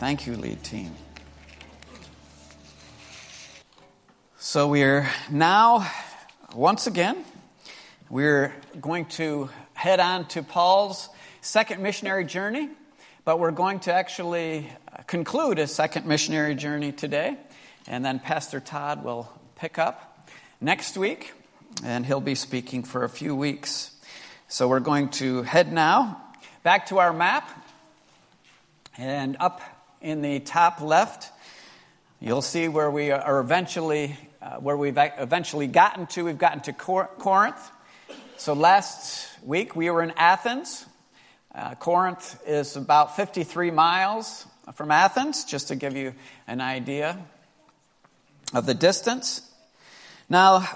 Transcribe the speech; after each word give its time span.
Thank 0.00 0.26
you, 0.26 0.34
lead 0.34 0.62
team. 0.64 0.92
So 4.38 4.66
we're 4.66 5.08
now, 5.30 5.88
once 6.52 6.88
again, 6.88 7.24
we're 8.10 8.52
going 8.80 9.06
to 9.06 9.50
head 9.72 10.00
on 10.00 10.26
to 10.28 10.42
Paul's 10.42 11.08
second 11.42 11.80
missionary 11.80 12.24
journey, 12.24 12.70
but 13.24 13.38
we're 13.38 13.52
going 13.52 13.78
to 13.80 13.94
actually 13.94 14.68
conclude 15.06 15.58
his 15.58 15.72
second 15.72 16.06
missionary 16.06 16.56
journey 16.56 16.90
today, 16.90 17.36
and 17.86 18.04
then 18.04 18.18
Pastor 18.18 18.58
Todd 18.58 19.04
will 19.04 19.30
pick 19.54 19.78
up 19.78 20.28
next 20.60 20.98
week, 20.98 21.32
and 21.84 22.04
he'll 22.04 22.20
be 22.20 22.34
speaking 22.34 22.82
for 22.82 23.04
a 23.04 23.08
few 23.08 23.34
weeks. 23.36 23.92
So 24.48 24.66
we're 24.66 24.80
going 24.80 25.10
to 25.10 25.42
head 25.42 25.72
now 25.72 26.20
back 26.64 26.86
to 26.86 26.98
our 26.98 27.12
map, 27.12 27.48
and 28.98 29.36
up 29.38 29.60
in 30.04 30.20
the 30.20 30.38
top 30.38 30.82
left, 30.82 31.32
you'll 32.20 32.42
see 32.42 32.68
where 32.68 32.90
we 32.90 33.10
are 33.10 33.40
eventually 33.40 34.14
uh, 34.42 34.56
where 34.56 34.76
we've 34.76 34.98
eventually 34.98 35.66
gotten 35.66 36.06
to. 36.08 36.26
We've 36.26 36.36
gotten 36.36 36.60
to 36.60 36.74
Cor- 36.74 37.10
Corinth. 37.18 37.70
So 38.36 38.52
last 38.52 39.26
week 39.42 39.74
we 39.74 39.88
were 39.88 40.02
in 40.02 40.12
Athens. 40.18 40.84
Uh, 41.54 41.74
Corinth 41.76 42.38
is 42.46 42.76
about 42.76 43.16
53 43.16 43.70
miles 43.70 44.46
from 44.74 44.90
Athens, 44.90 45.44
just 45.44 45.68
to 45.68 45.76
give 45.76 45.96
you 45.96 46.14
an 46.46 46.60
idea 46.60 47.18
of 48.52 48.66
the 48.66 48.74
distance. 48.74 49.40
Now, 50.28 50.68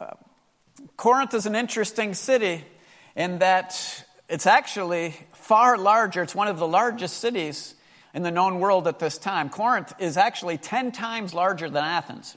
uh, 0.00 0.10
Corinth 0.96 1.34
is 1.34 1.46
an 1.46 1.56
interesting 1.56 2.14
city 2.14 2.64
in 3.16 3.40
that 3.40 4.04
it's 4.28 4.46
actually 4.46 5.16
far 5.32 5.76
larger. 5.76 6.22
It's 6.22 6.36
one 6.36 6.46
of 6.46 6.60
the 6.60 6.68
largest 6.68 7.18
cities 7.18 7.74
in 8.14 8.22
the 8.22 8.30
known 8.30 8.60
world 8.60 8.86
at 8.86 8.98
this 8.98 9.18
time. 9.18 9.50
Corinth 9.50 9.92
is 9.98 10.16
actually 10.16 10.58
10 10.58 10.92
times 10.92 11.34
larger 11.34 11.70
than 11.70 11.84
Athens. 11.84 12.36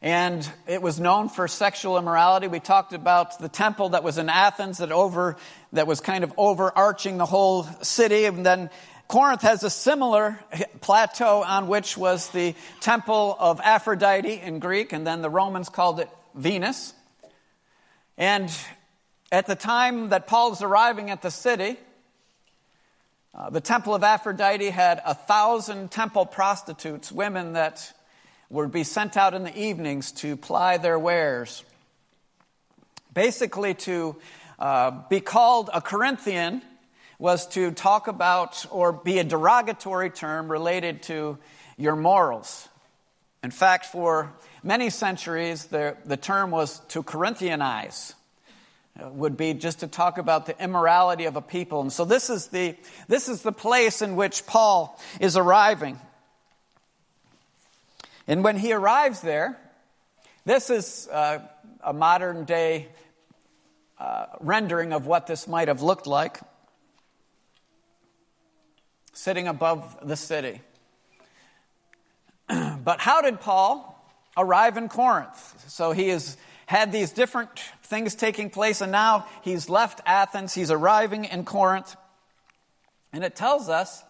And 0.00 0.46
it 0.66 0.82
was 0.82 1.00
known 1.00 1.30
for 1.30 1.48
sexual 1.48 1.96
immorality. 1.96 2.46
We 2.46 2.60
talked 2.60 2.92
about 2.92 3.38
the 3.38 3.48
temple 3.48 3.90
that 3.90 4.04
was 4.04 4.18
in 4.18 4.28
Athens 4.28 4.78
that 4.78 4.92
over 4.92 5.36
that 5.72 5.86
was 5.86 6.00
kind 6.00 6.24
of 6.24 6.32
overarching 6.36 7.16
the 7.16 7.24
whole 7.24 7.64
city. 7.80 8.26
And 8.26 8.44
then 8.44 8.68
Corinth 9.08 9.42
has 9.42 9.62
a 9.62 9.70
similar 9.70 10.38
plateau 10.80 11.42
on 11.42 11.68
which 11.68 11.96
was 11.96 12.28
the 12.30 12.54
temple 12.80 13.36
of 13.38 13.60
Aphrodite 13.60 14.40
in 14.40 14.58
Greek, 14.58 14.92
and 14.92 15.06
then 15.06 15.22
the 15.22 15.30
Romans 15.30 15.68
called 15.68 16.00
it 16.00 16.10
Venus. 16.34 16.92
And 18.18 18.50
at 19.32 19.46
the 19.46 19.56
time 19.56 20.10
that 20.10 20.26
Paul's 20.26 20.62
arriving 20.62 21.10
at 21.10 21.22
the 21.22 21.30
city, 21.30 21.78
uh, 23.34 23.50
the 23.50 23.60
temple 23.60 23.94
of 23.94 24.04
Aphrodite 24.04 24.70
had 24.70 25.02
a 25.04 25.14
thousand 25.14 25.90
temple 25.90 26.24
prostitutes, 26.24 27.10
women 27.10 27.54
that 27.54 27.92
would 28.48 28.70
be 28.70 28.84
sent 28.84 29.16
out 29.16 29.34
in 29.34 29.42
the 29.42 29.56
evenings 29.58 30.12
to 30.12 30.36
ply 30.36 30.76
their 30.76 30.98
wares. 30.98 31.64
Basically, 33.12 33.74
to 33.74 34.14
uh, 34.58 34.92
be 35.08 35.20
called 35.20 35.68
a 35.74 35.80
Corinthian 35.80 36.62
was 37.18 37.46
to 37.48 37.72
talk 37.72 38.06
about 38.06 38.66
or 38.70 38.92
be 38.92 39.18
a 39.18 39.24
derogatory 39.24 40.10
term 40.10 40.50
related 40.50 41.02
to 41.04 41.38
your 41.76 41.96
morals. 41.96 42.68
In 43.42 43.50
fact, 43.50 43.86
for 43.86 44.32
many 44.62 44.90
centuries, 44.90 45.66
the, 45.66 45.96
the 46.04 46.16
term 46.16 46.52
was 46.52 46.78
to 46.88 47.02
Corinthianize 47.02 48.14
would 49.00 49.36
be 49.36 49.54
just 49.54 49.80
to 49.80 49.88
talk 49.88 50.18
about 50.18 50.46
the 50.46 50.62
immorality 50.62 51.24
of 51.24 51.36
a 51.36 51.40
people. 51.40 51.80
And 51.80 51.92
so 51.92 52.04
this 52.04 52.30
is 52.30 52.48
the, 52.48 52.76
this 53.08 53.28
is 53.28 53.42
the 53.42 53.52
place 53.52 54.02
in 54.02 54.14
which 54.14 54.46
Paul 54.46 55.00
is 55.20 55.36
arriving. 55.36 55.98
And 58.28 58.44
when 58.44 58.56
he 58.56 58.72
arrives 58.72 59.20
there, 59.20 59.58
this 60.44 60.70
is 60.70 61.08
uh, 61.10 61.40
a 61.82 61.92
modern 61.92 62.44
day 62.44 62.88
uh, 63.98 64.26
rendering 64.40 64.92
of 64.92 65.06
what 65.06 65.26
this 65.26 65.48
might 65.48 65.68
have 65.68 65.82
looked 65.82 66.06
like, 66.06 66.38
sitting 69.12 69.48
above 69.48 69.98
the 70.02 70.16
city. 70.16 70.60
but 72.48 73.00
how 73.00 73.22
did 73.22 73.40
Paul 73.40 73.90
arrive 74.36 74.76
in 74.76 74.88
Corinth? 74.88 75.64
So 75.68 75.92
he 75.92 76.08
has 76.08 76.36
had 76.66 76.92
these 76.92 77.12
different 77.12 77.50
things 77.94 78.16
taking 78.16 78.50
place, 78.50 78.80
and 78.80 78.90
now 78.90 79.24
he's 79.42 79.70
left 79.70 80.00
Athens, 80.04 80.52
he's 80.52 80.72
arriving 80.72 81.26
in 81.26 81.44
Corinth. 81.44 81.94
And 83.12 83.22
it 83.22 83.36
tells 83.36 83.68
us 83.68 84.02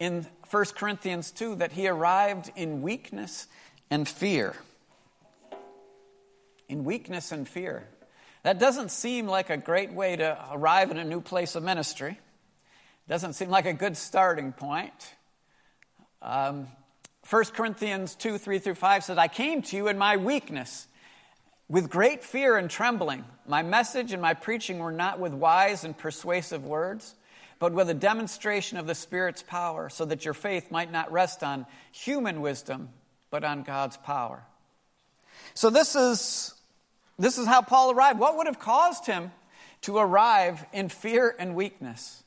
in 0.00 0.26
1 0.50 0.64
Corinthians 0.74 1.30
2 1.30 1.54
that 1.56 1.70
he 1.70 1.86
arrived 1.86 2.50
in 2.56 2.82
weakness 2.82 3.46
and 3.88 4.08
fear. 4.08 4.56
In 6.68 6.82
weakness 6.82 7.30
and 7.30 7.48
fear. 7.48 7.86
That 8.42 8.58
doesn't 8.58 8.90
seem 8.90 9.28
like 9.28 9.48
a 9.48 9.56
great 9.56 9.92
way 9.92 10.16
to 10.16 10.36
arrive 10.50 10.90
in 10.90 10.98
a 10.98 11.04
new 11.04 11.20
place 11.20 11.54
of 11.54 11.62
ministry. 11.62 12.18
Doesn't 13.06 13.34
seem 13.34 13.48
like 13.48 13.66
a 13.66 13.72
good 13.72 13.96
starting 13.96 14.50
point. 14.52 15.14
Um, 16.20 16.66
1 17.28 17.44
Corinthians 17.54 18.16
2 18.16 18.38
3 18.38 18.58
through 18.58 18.74
5 18.74 19.04
says, 19.04 19.18
I 19.18 19.28
came 19.28 19.62
to 19.62 19.76
you 19.76 19.86
in 19.86 19.98
my 19.98 20.16
weakness 20.16 20.88
with 21.70 21.88
great 21.88 22.24
fear 22.24 22.56
and 22.56 22.68
trembling, 22.68 23.24
my 23.46 23.62
message 23.62 24.12
and 24.12 24.20
my 24.20 24.34
preaching 24.34 24.80
were 24.80 24.90
not 24.90 25.20
with 25.20 25.32
wise 25.32 25.84
and 25.84 25.96
persuasive 25.96 26.64
words, 26.64 27.14
but 27.60 27.72
with 27.72 27.88
a 27.88 27.94
demonstration 27.94 28.76
of 28.76 28.88
the 28.88 28.94
Spirit's 28.94 29.44
power, 29.44 29.88
so 29.88 30.04
that 30.04 30.24
your 30.24 30.34
faith 30.34 30.72
might 30.72 30.90
not 30.90 31.12
rest 31.12 31.44
on 31.44 31.66
human 31.92 32.40
wisdom, 32.40 32.88
but 33.30 33.44
on 33.44 33.62
God's 33.62 33.96
power. 33.98 34.42
So, 35.54 35.70
this 35.70 35.94
is, 35.94 36.54
this 37.20 37.38
is 37.38 37.46
how 37.46 37.62
Paul 37.62 37.92
arrived. 37.92 38.18
What 38.18 38.36
would 38.36 38.48
have 38.48 38.58
caused 38.58 39.06
him 39.06 39.30
to 39.82 39.98
arrive 39.98 40.66
in 40.72 40.88
fear 40.88 41.34
and 41.38 41.54
weakness? 41.54 42.24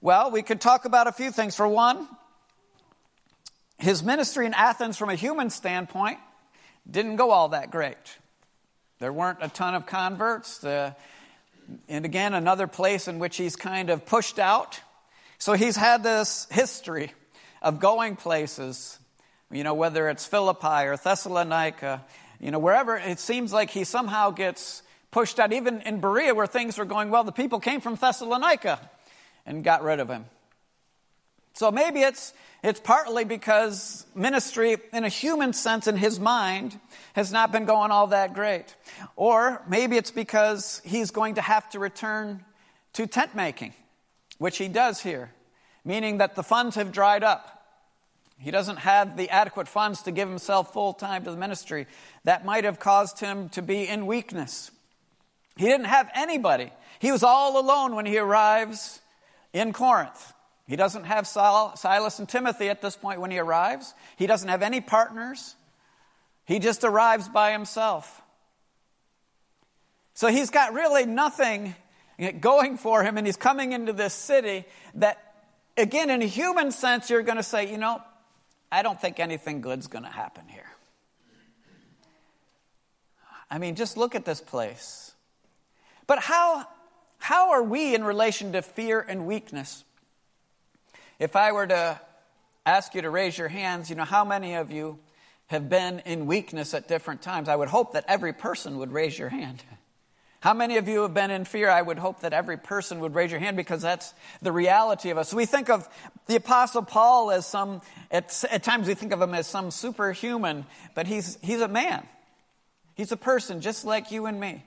Well, 0.00 0.32
we 0.32 0.42
could 0.42 0.60
talk 0.60 0.84
about 0.84 1.06
a 1.06 1.12
few 1.12 1.30
things. 1.30 1.54
For 1.54 1.68
one, 1.68 2.08
his 3.78 4.02
ministry 4.02 4.46
in 4.46 4.54
Athens, 4.54 4.96
from 4.96 5.10
a 5.10 5.14
human 5.14 5.50
standpoint, 5.50 6.18
didn't 6.90 7.16
go 7.16 7.30
all 7.30 7.50
that 7.50 7.70
great. 7.70 8.18
There 8.98 9.12
weren't 9.12 9.38
a 9.42 9.48
ton 9.48 9.74
of 9.74 9.86
converts. 9.86 10.64
And 10.64 10.94
again, 11.88 12.34
another 12.34 12.66
place 12.66 13.08
in 13.08 13.18
which 13.18 13.36
he's 13.36 13.56
kind 13.56 13.90
of 13.90 14.06
pushed 14.06 14.38
out. 14.38 14.80
So 15.38 15.54
he's 15.54 15.76
had 15.76 16.02
this 16.02 16.46
history 16.50 17.12
of 17.60 17.80
going 17.80 18.16
places, 18.16 18.98
you 19.50 19.64
know, 19.64 19.74
whether 19.74 20.08
it's 20.08 20.26
Philippi 20.26 20.86
or 20.86 20.96
Thessalonica, 20.96 22.04
you 22.40 22.50
know, 22.50 22.58
wherever 22.58 22.96
it 22.96 23.18
seems 23.18 23.52
like 23.52 23.70
he 23.70 23.84
somehow 23.84 24.30
gets 24.30 24.82
pushed 25.10 25.38
out. 25.40 25.52
Even 25.52 25.80
in 25.82 26.00
Berea, 26.00 26.34
where 26.34 26.46
things 26.46 26.78
were 26.78 26.84
going 26.84 27.10
well, 27.10 27.24
the 27.24 27.32
people 27.32 27.60
came 27.60 27.80
from 27.80 27.94
Thessalonica 27.96 28.78
and 29.46 29.64
got 29.64 29.82
rid 29.82 30.00
of 30.00 30.08
him. 30.08 30.26
So 31.54 31.70
maybe 31.70 32.00
it's 32.00 32.34
it's 32.64 32.80
partly 32.80 33.24
because 33.24 34.06
ministry, 34.14 34.78
in 34.92 35.04
a 35.04 35.08
human 35.10 35.52
sense, 35.52 35.86
in 35.86 35.98
his 35.98 36.18
mind, 36.18 36.80
has 37.12 37.30
not 37.30 37.52
been 37.52 37.66
going 37.66 37.90
all 37.90 38.06
that 38.06 38.32
great. 38.32 38.74
Or 39.16 39.62
maybe 39.68 39.98
it's 39.98 40.10
because 40.10 40.80
he's 40.82 41.10
going 41.10 41.34
to 41.34 41.42
have 41.42 41.68
to 41.70 41.78
return 41.78 42.42
to 42.94 43.06
tent 43.06 43.34
making, 43.34 43.74
which 44.38 44.56
he 44.56 44.68
does 44.68 45.02
here, 45.02 45.30
meaning 45.84 46.18
that 46.18 46.36
the 46.36 46.42
funds 46.42 46.76
have 46.76 46.90
dried 46.90 47.22
up. 47.22 47.66
He 48.38 48.50
doesn't 48.50 48.78
have 48.78 49.16
the 49.16 49.28
adequate 49.30 49.68
funds 49.68 50.02
to 50.02 50.10
give 50.10 50.28
himself 50.28 50.72
full 50.72 50.94
time 50.94 51.24
to 51.24 51.30
the 51.30 51.36
ministry. 51.36 51.86
That 52.24 52.44
might 52.44 52.64
have 52.64 52.80
caused 52.80 53.20
him 53.20 53.50
to 53.50 53.62
be 53.62 53.86
in 53.86 54.06
weakness. 54.06 54.70
He 55.56 55.66
didn't 55.66 55.86
have 55.86 56.10
anybody. 56.14 56.72
He 56.98 57.12
was 57.12 57.22
all 57.22 57.60
alone 57.60 57.94
when 57.94 58.06
he 58.06 58.16
arrives 58.18 59.00
in 59.52 59.72
Corinth. 59.72 60.33
He 60.66 60.76
doesn't 60.76 61.04
have 61.04 61.26
Silas 61.26 62.18
and 62.18 62.28
Timothy 62.28 62.70
at 62.70 62.80
this 62.80 62.96
point 62.96 63.20
when 63.20 63.30
he 63.30 63.38
arrives. 63.38 63.92
He 64.16 64.26
doesn't 64.26 64.48
have 64.48 64.62
any 64.62 64.80
partners. 64.80 65.56
He 66.46 66.58
just 66.58 66.84
arrives 66.84 67.28
by 67.28 67.52
himself. 67.52 68.22
So 70.14 70.28
he's 70.28 70.50
got 70.50 70.72
really 70.72 71.04
nothing 71.04 71.74
going 72.40 72.78
for 72.78 73.02
him, 73.02 73.18
and 73.18 73.26
he's 73.26 73.36
coming 73.36 73.72
into 73.72 73.92
this 73.92 74.14
city 74.14 74.64
that, 74.94 75.34
again, 75.76 76.08
in 76.08 76.22
a 76.22 76.26
human 76.26 76.70
sense, 76.70 77.10
you're 77.10 77.22
going 77.22 77.36
to 77.36 77.42
say, 77.42 77.70
you 77.70 77.76
know, 77.76 78.00
I 78.70 78.82
don't 78.82 79.00
think 79.00 79.20
anything 79.20 79.60
good's 79.60 79.88
going 79.88 80.04
to 80.04 80.10
happen 80.10 80.48
here. 80.48 80.70
I 83.50 83.58
mean, 83.58 83.74
just 83.74 83.96
look 83.96 84.14
at 84.14 84.24
this 84.24 84.40
place. 84.40 85.12
But 86.06 86.20
how, 86.20 86.66
how 87.18 87.50
are 87.52 87.62
we 87.62 87.94
in 87.94 88.04
relation 88.04 88.52
to 88.52 88.62
fear 88.62 89.00
and 89.00 89.26
weakness? 89.26 89.84
If 91.24 91.36
I 91.36 91.52
were 91.52 91.66
to 91.66 91.98
ask 92.66 92.94
you 92.94 93.00
to 93.00 93.08
raise 93.08 93.38
your 93.38 93.48
hands, 93.48 93.88
you 93.88 93.96
know, 93.96 94.04
how 94.04 94.26
many 94.26 94.56
of 94.56 94.70
you 94.70 94.98
have 95.46 95.70
been 95.70 96.00
in 96.00 96.26
weakness 96.26 96.74
at 96.74 96.86
different 96.86 97.22
times? 97.22 97.48
I 97.48 97.56
would 97.56 97.70
hope 97.70 97.94
that 97.94 98.04
every 98.08 98.34
person 98.34 98.76
would 98.76 98.92
raise 98.92 99.18
your 99.18 99.30
hand. 99.30 99.62
How 100.40 100.52
many 100.52 100.76
of 100.76 100.86
you 100.86 101.00
have 101.00 101.14
been 101.14 101.30
in 101.30 101.46
fear? 101.46 101.70
I 101.70 101.80
would 101.80 101.98
hope 101.98 102.20
that 102.20 102.34
every 102.34 102.58
person 102.58 103.00
would 103.00 103.14
raise 103.14 103.30
your 103.30 103.40
hand 103.40 103.56
because 103.56 103.80
that's 103.80 104.12
the 104.42 104.52
reality 104.52 105.08
of 105.08 105.16
us. 105.16 105.32
We 105.32 105.46
think 105.46 105.70
of 105.70 105.88
the 106.26 106.36
Apostle 106.36 106.82
Paul 106.82 107.30
as 107.30 107.46
some, 107.46 107.80
at, 108.10 108.44
at 108.50 108.62
times 108.62 108.86
we 108.86 108.92
think 108.92 109.14
of 109.14 109.22
him 109.22 109.32
as 109.32 109.46
some 109.46 109.70
superhuman, 109.70 110.66
but 110.94 111.06
he's, 111.06 111.38
he's 111.40 111.62
a 111.62 111.68
man. 111.68 112.06
He's 112.96 113.12
a 113.12 113.16
person 113.16 113.62
just 113.62 113.86
like 113.86 114.12
you 114.12 114.26
and 114.26 114.38
me. 114.38 114.62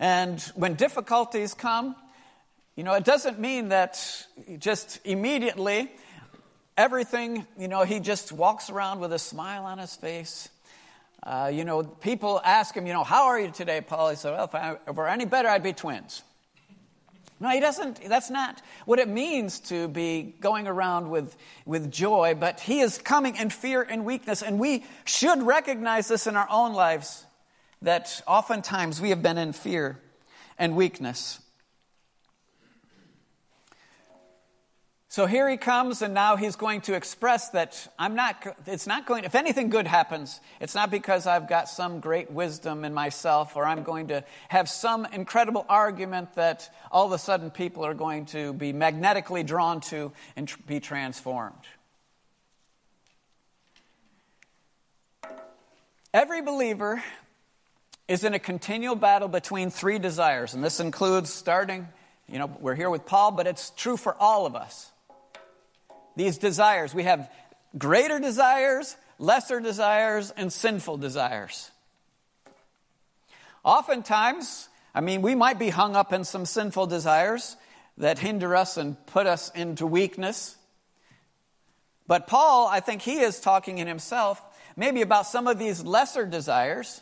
And 0.00 0.40
when 0.54 0.72
difficulties 0.72 1.52
come, 1.52 1.96
you 2.76 2.84
know, 2.84 2.92
it 2.92 3.04
doesn't 3.04 3.38
mean 3.38 3.70
that 3.70 4.26
just 4.58 5.00
immediately 5.04 5.90
everything, 6.76 7.46
you 7.58 7.68
know, 7.68 7.82
he 7.82 8.00
just 8.00 8.32
walks 8.32 8.70
around 8.70 9.00
with 9.00 9.12
a 9.12 9.18
smile 9.18 9.64
on 9.64 9.78
his 9.78 9.96
face 9.96 10.48
uh, 11.26 11.50
you 11.52 11.64
know, 11.64 11.82
people 11.82 12.40
ask 12.44 12.72
him, 12.76 12.86
you 12.86 12.92
know, 12.92 13.02
how 13.02 13.24
are 13.24 13.40
you 13.40 13.50
today, 13.50 13.80
Paul? 13.80 14.10
He 14.10 14.16
said, 14.16 14.32
well, 14.32 14.44
if 14.44 14.54
I 14.54 14.76
were 14.92 15.08
any 15.08 15.24
better, 15.24 15.48
I'd 15.48 15.62
be 15.62 15.72
twins. 15.72 16.22
No, 17.40 17.48
he 17.48 17.58
doesn't. 17.58 18.00
That's 18.08 18.30
not 18.30 18.62
what 18.84 19.00
it 19.00 19.08
means 19.08 19.58
to 19.60 19.88
be 19.88 20.34
going 20.40 20.68
around 20.68 21.10
with, 21.10 21.36
with 21.66 21.90
joy, 21.90 22.36
but 22.38 22.60
he 22.60 22.78
is 22.78 22.96
coming 22.98 23.34
in 23.34 23.50
fear 23.50 23.82
and 23.82 24.06
weakness. 24.06 24.40
And 24.40 24.60
we 24.60 24.84
should 25.04 25.42
recognize 25.42 26.06
this 26.06 26.28
in 26.28 26.36
our 26.36 26.46
own 26.48 26.74
lives 26.74 27.26
that 27.82 28.22
oftentimes 28.28 29.00
we 29.00 29.10
have 29.10 29.22
been 29.22 29.36
in 29.36 29.52
fear 29.52 30.00
and 30.58 30.76
weakness. 30.76 31.40
So 35.16 35.24
here 35.24 35.48
he 35.48 35.56
comes, 35.56 36.02
and 36.02 36.12
now 36.12 36.36
he's 36.36 36.56
going 36.56 36.82
to 36.82 36.94
express 36.94 37.48
that 37.52 37.88
I'm 37.98 38.16
not, 38.16 38.36
it's 38.66 38.86
not 38.86 39.06
going, 39.06 39.24
if 39.24 39.34
anything 39.34 39.70
good 39.70 39.86
happens, 39.86 40.40
it's 40.60 40.74
not 40.74 40.90
because 40.90 41.26
I've 41.26 41.48
got 41.48 41.70
some 41.70 42.00
great 42.00 42.30
wisdom 42.30 42.84
in 42.84 42.92
myself 42.92 43.56
or 43.56 43.64
I'm 43.64 43.82
going 43.82 44.08
to 44.08 44.24
have 44.50 44.68
some 44.68 45.06
incredible 45.06 45.64
argument 45.70 46.34
that 46.34 46.68
all 46.92 47.06
of 47.06 47.12
a 47.12 47.18
sudden 47.18 47.50
people 47.50 47.82
are 47.82 47.94
going 47.94 48.26
to 48.26 48.52
be 48.52 48.74
magnetically 48.74 49.42
drawn 49.42 49.80
to 49.88 50.12
and 50.36 50.48
tr- 50.48 50.58
be 50.66 50.80
transformed. 50.80 51.64
Every 56.12 56.42
believer 56.42 57.02
is 58.06 58.22
in 58.22 58.34
a 58.34 58.38
continual 58.38 58.96
battle 58.96 59.28
between 59.28 59.70
three 59.70 59.98
desires, 59.98 60.52
and 60.52 60.62
this 60.62 60.78
includes 60.78 61.32
starting, 61.32 61.88
you 62.28 62.38
know, 62.38 62.54
we're 62.60 62.74
here 62.74 62.90
with 62.90 63.06
Paul, 63.06 63.30
but 63.30 63.46
it's 63.46 63.70
true 63.70 63.96
for 63.96 64.14
all 64.20 64.44
of 64.44 64.54
us 64.54 64.92
these 66.16 66.38
desires. 66.38 66.94
We 66.94 67.04
have 67.04 67.30
greater 67.78 68.18
desires, 68.18 68.96
lesser 69.18 69.60
desires, 69.60 70.32
and 70.36 70.52
sinful 70.52 70.96
desires. 70.96 71.70
Oftentimes, 73.62 74.68
I 74.94 75.00
mean, 75.00 75.22
we 75.22 75.34
might 75.34 75.58
be 75.58 75.68
hung 75.68 75.94
up 75.94 76.12
in 76.12 76.24
some 76.24 76.46
sinful 76.46 76.86
desires 76.86 77.56
that 77.98 78.18
hinder 78.18 78.56
us 78.56 78.76
and 78.76 78.96
put 79.06 79.26
us 79.26 79.50
into 79.54 79.86
weakness. 79.86 80.56
But 82.06 82.26
Paul, 82.26 82.68
I 82.68 82.80
think 82.80 83.02
he 83.02 83.20
is 83.20 83.40
talking 83.40 83.78
in 83.78 83.86
himself 83.86 84.42
maybe 84.76 85.02
about 85.02 85.26
some 85.26 85.46
of 85.46 85.58
these 85.58 85.82
lesser 85.82 86.26
desires 86.26 87.00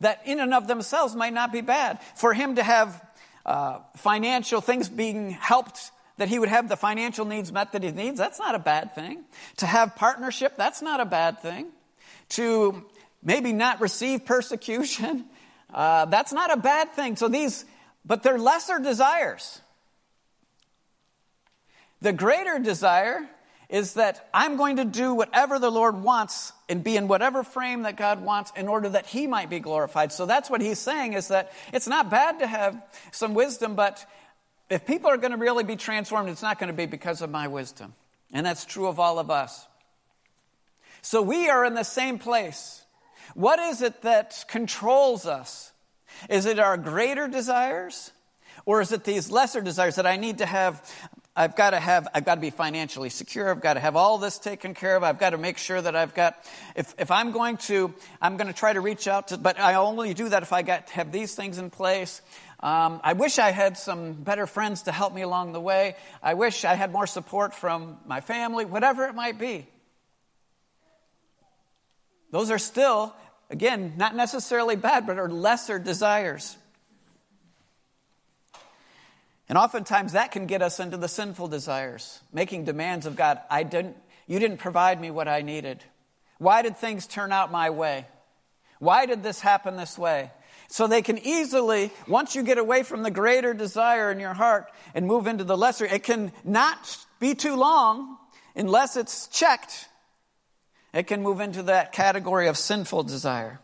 that 0.00 0.22
in 0.24 0.40
and 0.40 0.52
of 0.52 0.66
themselves 0.66 1.14
might 1.14 1.32
not 1.32 1.52
be 1.52 1.60
bad. 1.60 2.00
For 2.16 2.34
him 2.34 2.56
to 2.56 2.62
have 2.62 3.02
uh, 3.44 3.78
financial 3.96 4.60
things 4.60 4.88
being 4.88 5.30
helped 5.30 5.90
that 6.18 6.28
he 6.28 6.38
would 6.38 6.48
have 6.48 6.68
the 6.68 6.76
financial 6.76 7.24
needs 7.24 7.52
met 7.52 7.72
that 7.72 7.82
he 7.82 7.90
needs, 7.90 8.18
that's 8.18 8.38
not 8.38 8.54
a 8.54 8.58
bad 8.58 8.94
thing. 8.94 9.24
To 9.58 9.66
have 9.66 9.96
partnership, 9.96 10.56
that's 10.56 10.82
not 10.82 11.00
a 11.00 11.04
bad 11.04 11.40
thing. 11.40 11.66
To 12.30 12.84
maybe 13.22 13.52
not 13.52 13.80
receive 13.80 14.24
persecution, 14.24 15.26
uh, 15.74 16.06
that's 16.06 16.32
not 16.32 16.52
a 16.52 16.56
bad 16.56 16.92
thing. 16.92 17.16
So 17.16 17.28
these, 17.28 17.64
but 18.04 18.22
they're 18.22 18.38
lesser 18.38 18.78
desires. 18.78 19.60
The 22.00 22.12
greater 22.12 22.58
desire 22.58 23.28
is 23.68 23.94
that 23.94 24.28
I'm 24.32 24.56
going 24.56 24.76
to 24.76 24.84
do 24.84 25.14
whatever 25.14 25.58
the 25.58 25.70
Lord 25.70 26.02
wants 26.02 26.52
and 26.68 26.84
be 26.84 26.96
in 26.96 27.08
whatever 27.08 27.42
frame 27.42 27.82
that 27.82 27.96
God 27.96 28.22
wants 28.22 28.52
in 28.56 28.68
order 28.68 28.90
that 28.90 29.06
He 29.06 29.26
might 29.26 29.50
be 29.50 29.58
glorified. 29.58 30.12
So 30.12 30.24
that's 30.24 30.48
what 30.48 30.60
He's 30.60 30.78
saying 30.78 31.14
is 31.14 31.28
that 31.28 31.52
it's 31.72 31.88
not 31.88 32.10
bad 32.10 32.38
to 32.40 32.46
have 32.46 32.80
some 33.10 33.34
wisdom, 33.34 33.74
but 33.74 34.06
if 34.68 34.86
people 34.86 35.10
are 35.10 35.16
going 35.16 35.30
to 35.32 35.36
really 35.36 35.64
be 35.64 35.76
transformed, 35.76 36.28
it's 36.28 36.42
not 36.42 36.58
going 36.58 36.68
to 36.68 36.76
be 36.76 36.86
because 36.86 37.22
of 37.22 37.30
my 37.30 37.48
wisdom. 37.48 37.94
And 38.32 38.44
that's 38.44 38.64
true 38.64 38.86
of 38.86 38.98
all 38.98 39.18
of 39.18 39.30
us. 39.30 39.66
So 41.02 41.22
we 41.22 41.48
are 41.48 41.64
in 41.64 41.74
the 41.74 41.84
same 41.84 42.18
place. 42.18 42.84
What 43.34 43.58
is 43.58 43.82
it 43.82 44.02
that 44.02 44.44
controls 44.48 45.26
us? 45.26 45.72
Is 46.28 46.46
it 46.46 46.58
our 46.58 46.76
greater 46.76 47.28
desires? 47.28 48.10
Or 48.64 48.80
is 48.80 48.90
it 48.90 49.04
these 49.04 49.30
lesser 49.30 49.60
desires 49.60 49.96
that 49.96 50.06
I 50.06 50.16
need 50.16 50.38
to 50.38 50.46
have? 50.46 50.82
I've 51.36 51.54
got 51.54 51.70
to 51.70 51.78
have, 51.78 52.08
I've 52.14 52.24
got 52.24 52.36
to 52.36 52.40
be 52.40 52.50
financially 52.50 53.10
secure. 53.10 53.50
I've 53.50 53.60
got 53.60 53.74
to 53.74 53.80
have 53.80 53.94
all 53.94 54.16
this 54.16 54.38
taken 54.38 54.72
care 54.72 54.96
of. 54.96 55.04
I've 55.04 55.18
got 55.18 55.30
to 55.30 55.38
make 55.38 55.58
sure 55.58 55.80
that 55.80 55.94
I've 55.94 56.14
got, 56.14 56.42
if, 56.74 56.94
if 56.98 57.10
I'm 57.10 57.30
going 57.30 57.58
to, 57.58 57.92
I'm 58.22 58.38
going 58.38 58.48
to 58.48 58.54
try 58.54 58.72
to 58.72 58.80
reach 58.80 59.06
out 59.06 59.28
to, 59.28 59.38
but 59.38 59.60
I 59.60 59.74
only 59.74 60.14
do 60.14 60.30
that 60.30 60.42
if 60.42 60.52
I 60.52 60.62
got, 60.62 60.88
have 60.90 61.12
these 61.12 61.34
things 61.34 61.58
in 61.58 61.68
place. 61.68 62.22
Um, 62.60 63.00
I 63.04 63.12
wish 63.12 63.38
I 63.38 63.50
had 63.50 63.76
some 63.76 64.14
better 64.14 64.46
friends 64.46 64.82
to 64.82 64.92
help 64.92 65.12
me 65.12 65.22
along 65.22 65.52
the 65.52 65.60
way. 65.60 65.96
I 66.22 66.34
wish 66.34 66.64
I 66.64 66.74
had 66.74 66.90
more 66.90 67.06
support 67.06 67.54
from 67.54 67.98
my 68.06 68.20
family, 68.20 68.64
whatever 68.64 69.04
it 69.04 69.14
might 69.14 69.38
be. 69.38 69.66
Those 72.30 72.50
are 72.50 72.58
still, 72.58 73.14
again, 73.50 73.94
not 73.96 74.16
necessarily 74.16 74.76
bad, 74.76 75.06
but 75.06 75.18
are 75.18 75.28
lesser 75.28 75.78
desires. 75.78 76.56
And 79.48 79.56
oftentimes 79.56 80.12
that 80.12 80.32
can 80.32 80.46
get 80.46 80.62
us 80.62 80.80
into 80.80 80.96
the 80.96 81.08
sinful 81.08 81.48
desires, 81.48 82.20
making 82.32 82.64
demands 82.64 83.06
of 83.06 83.16
God. 83.16 83.38
I 83.48 83.62
didn't, 83.62 83.96
you 84.26 84.38
didn't 84.38 84.58
provide 84.58 85.00
me 85.00 85.10
what 85.10 85.28
I 85.28 85.42
needed. 85.42 85.84
Why 86.38 86.62
did 86.62 86.76
things 86.76 87.06
turn 87.06 87.32
out 87.32 87.52
my 87.52 87.70
way? 87.70 88.06
Why 88.78 89.06
did 89.06 89.22
this 89.22 89.40
happen 89.40 89.76
this 89.76 89.96
way? 89.96 90.30
So 90.68 90.86
they 90.86 91.02
can 91.02 91.18
easily, 91.18 91.90
once 92.08 92.34
you 92.34 92.42
get 92.42 92.58
away 92.58 92.82
from 92.82 93.02
the 93.02 93.10
greater 93.10 93.54
desire 93.54 94.10
in 94.10 94.20
your 94.20 94.34
heart 94.34 94.70
and 94.94 95.06
move 95.06 95.26
into 95.26 95.44
the 95.44 95.56
lesser, 95.56 95.86
it 95.86 96.02
can 96.02 96.32
not 96.44 96.98
be 97.20 97.34
too 97.34 97.56
long 97.56 98.18
unless 98.54 98.96
it's 98.96 99.28
checked. 99.28 99.88
It 100.92 101.06
can 101.06 101.22
move 101.22 101.40
into 101.40 101.64
that 101.64 101.92
category 101.92 102.48
of 102.48 102.56
sinful 102.56 103.04
desire. 103.04 103.60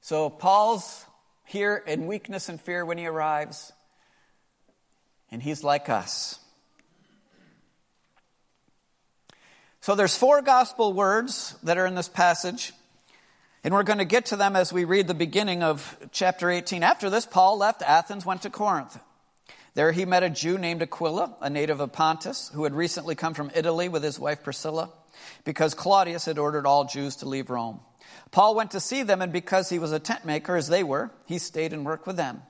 So 0.00 0.28
Paul's 0.28 1.06
here 1.44 1.82
in 1.86 2.06
weakness 2.06 2.48
and 2.48 2.60
fear 2.60 2.84
when 2.84 2.98
he 2.98 3.06
arrives, 3.06 3.72
and 5.30 5.42
he's 5.42 5.64
like 5.64 5.88
us. 5.88 6.38
So 9.84 9.94
there's 9.94 10.16
four 10.16 10.40
gospel 10.40 10.94
words 10.94 11.56
that 11.62 11.76
are 11.76 11.84
in 11.84 11.94
this 11.94 12.08
passage. 12.08 12.72
And 13.62 13.74
we're 13.74 13.82
going 13.82 13.98
to 13.98 14.06
get 14.06 14.24
to 14.26 14.36
them 14.36 14.56
as 14.56 14.72
we 14.72 14.86
read 14.86 15.08
the 15.08 15.12
beginning 15.12 15.62
of 15.62 15.98
chapter 16.10 16.50
18. 16.50 16.82
After 16.82 17.10
this, 17.10 17.26
Paul 17.26 17.58
left 17.58 17.82
Athens, 17.82 18.24
went 18.24 18.40
to 18.40 18.48
Corinth. 18.48 18.98
There 19.74 19.92
he 19.92 20.06
met 20.06 20.22
a 20.22 20.30
Jew 20.30 20.56
named 20.56 20.80
Aquila, 20.80 21.36
a 21.42 21.50
native 21.50 21.80
of 21.80 21.92
Pontus, 21.92 22.50
who 22.54 22.64
had 22.64 22.72
recently 22.72 23.14
come 23.14 23.34
from 23.34 23.50
Italy 23.54 23.90
with 23.90 24.02
his 24.02 24.18
wife 24.18 24.42
Priscilla, 24.42 24.88
because 25.44 25.74
Claudius 25.74 26.24
had 26.24 26.38
ordered 26.38 26.64
all 26.64 26.86
Jews 26.86 27.16
to 27.16 27.28
leave 27.28 27.50
Rome. 27.50 27.80
Paul 28.30 28.54
went 28.54 28.70
to 28.70 28.80
see 28.80 29.02
them, 29.02 29.20
and 29.20 29.34
because 29.34 29.68
he 29.68 29.78
was 29.78 29.92
a 29.92 29.98
tent 29.98 30.24
maker 30.24 30.56
as 30.56 30.68
they 30.68 30.82
were, 30.82 31.10
he 31.26 31.36
stayed 31.36 31.74
and 31.74 31.84
worked 31.84 32.06
with 32.06 32.16
them. 32.16 32.40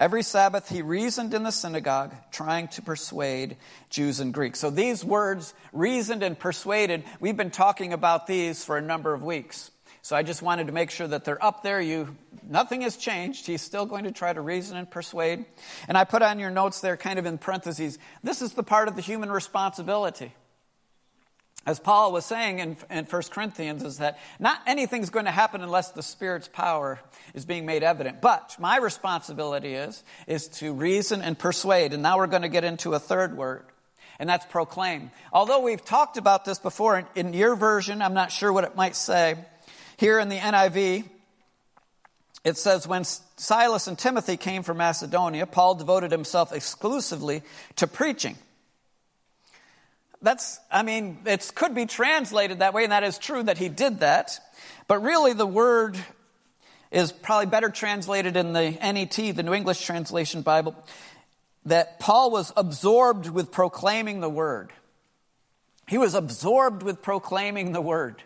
Every 0.00 0.22
Sabbath 0.22 0.70
he 0.70 0.80
reasoned 0.80 1.34
in 1.34 1.42
the 1.42 1.50
synagogue, 1.50 2.14
trying 2.32 2.68
to 2.68 2.80
persuade 2.80 3.58
Jews 3.90 4.18
and 4.18 4.32
Greeks. 4.32 4.58
So 4.58 4.70
these 4.70 5.04
words, 5.04 5.52
reasoned 5.74 6.22
and 6.22 6.38
persuaded, 6.38 7.04
we've 7.20 7.36
been 7.36 7.50
talking 7.50 7.92
about 7.92 8.26
these 8.26 8.64
for 8.64 8.78
a 8.78 8.82
number 8.82 9.12
of 9.12 9.22
weeks. 9.22 9.70
So 10.00 10.16
I 10.16 10.22
just 10.22 10.40
wanted 10.40 10.68
to 10.68 10.72
make 10.72 10.90
sure 10.90 11.06
that 11.06 11.26
they're 11.26 11.44
up 11.44 11.62
there. 11.62 11.82
You, 11.82 12.16
nothing 12.48 12.80
has 12.80 12.96
changed. 12.96 13.46
He's 13.46 13.60
still 13.60 13.84
going 13.84 14.04
to 14.04 14.10
try 14.10 14.32
to 14.32 14.40
reason 14.40 14.78
and 14.78 14.90
persuade. 14.90 15.44
And 15.86 15.98
I 15.98 16.04
put 16.04 16.22
on 16.22 16.38
your 16.38 16.50
notes 16.50 16.80
there, 16.80 16.96
kind 16.96 17.18
of 17.18 17.26
in 17.26 17.36
parentheses, 17.36 17.98
this 18.24 18.40
is 18.40 18.54
the 18.54 18.62
part 18.62 18.88
of 18.88 18.96
the 18.96 19.02
human 19.02 19.30
responsibility 19.30 20.32
as 21.66 21.78
Paul 21.78 22.12
was 22.12 22.24
saying 22.24 22.58
in, 22.58 22.76
in 22.90 23.04
1 23.04 23.22
Corinthians, 23.30 23.82
is 23.82 23.98
that 23.98 24.18
not 24.38 24.60
anything's 24.66 25.10
going 25.10 25.26
to 25.26 25.30
happen 25.30 25.60
unless 25.60 25.90
the 25.90 26.02
Spirit's 26.02 26.48
power 26.48 27.00
is 27.34 27.44
being 27.44 27.66
made 27.66 27.82
evident. 27.82 28.22
But 28.22 28.56
my 28.58 28.78
responsibility 28.78 29.74
is, 29.74 30.02
is 30.26 30.48
to 30.48 30.72
reason 30.72 31.20
and 31.20 31.38
persuade. 31.38 31.92
And 31.92 32.02
now 32.02 32.16
we're 32.16 32.28
going 32.28 32.42
to 32.42 32.48
get 32.48 32.64
into 32.64 32.94
a 32.94 32.98
third 32.98 33.36
word, 33.36 33.64
and 34.18 34.28
that's 34.28 34.46
proclaim. 34.46 35.10
Although 35.32 35.60
we've 35.60 35.84
talked 35.84 36.16
about 36.16 36.46
this 36.46 36.58
before, 36.58 36.98
in, 36.98 37.06
in 37.14 37.34
your 37.34 37.54
version, 37.54 38.00
I'm 38.00 38.14
not 38.14 38.32
sure 38.32 38.52
what 38.52 38.64
it 38.64 38.74
might 38.74 38.96
say. 38.96 39.36
Here 39.98 40.18
in 40.18 40.30
the 40.30 40.38
NIV, 40.38 41.04
it 42.42 42.56
says, 42.56 42.88
when 42.88 43.04
Silas 43.04 43.86
and 43.86 43.98
Timothy 43.98 44.38
came 44.38 44.62
from 44.62 44.78
Macedonia, 44.78 45.44
Paul 45.44 45.74
devoted 45.74 46.10
himself 46.10 46.54
exclusively 46.54 47.42
to 47.76 47.86
preaching 47.86 48.38
that's, 50.22 50.60
I 50.70 50.82
mean, 50.82 51.18
it 51.26 51.50
could 51.54 51.74
be 51.74 51.86
translated 51.86 52.58
that 52.58 52.74
way, 52.74 52.84
and 52.84 52.92
that 52.92 53.04
is 53.04 53.18
true 53.18 53.42
that 53.42 53.58
he 53.58 53.68
did 53.68 54.00
that. 54.00 54.38
But 54.86 55.02
really, 55.02 55.32
the 55.32 55.46
word 55.46 55.96
is 56.90 57.12
probably 57.12 57.46
better 57.46 57.70
translated 57.70 58.36
in 58.36 58.52
the 58.52 58.72
NET, 58.72 59.14
the 59.14 59.42
New 59.42 59.54
English 59.54 59.84
Translation 59.84 60.42
Bible, 60.42 60.74
that 61.64 62.00
Paul 62.00 62.30
was 62.30 62.52
absorbed 62.56 63.28
with 63.28 63.52
proclaiming 63.52 64.20
the 64.20 64.28
word. 64.28 64.72
He 65.86 65.98
was 65.98 66.14
absorbed 66.14 66.82
with 66.82 67.02
proclaiming 67.02 67.72
the 67.72 67.80
word. 67.80 68.22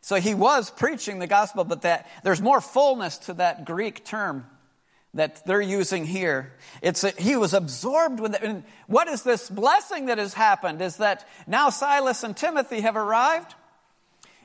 So 0.00 0.16
he 0.16 0.34
was 0.34 0.70
preaching 0.70 1.18
the 1.18 1.26
gospel, 1.26 1.64
but 1.64 1.82
that 1.82 2.08
there's 2.24 2.40
more 2.40 2.60
fullness 2.60 3.18
to 3.18 3.34
that 3.34 3.64
Greek 3.64 4.04
term 4.04 4.46
that 5.14 5.44
they're 5.44 5.60
using 5.60 6.06
here. 6.06 6.52
It's 6.82 7.02
a, 7.02 7.10
he 7.10 7.36
was 7.36 7.52
absorbed 7.52 8.20
with 8.20 8.34
it. 8.34 8.42
And 8.42 8.64
what 8.86 9.08
is 9.08 9.22
this 9.22 9.50
blessing 9.50 10.06
that 10.06 10.18
has 10.18 10.34
happened? 10.34 10.80
Is 10.80 10.98
that 10.98 11.26
now 11.46 11.70
Silas 11.70 12.22
and 12.22 12.36
Timothy 12.36 12.80
have 12.82 12.96
arrived? 12.96 13.54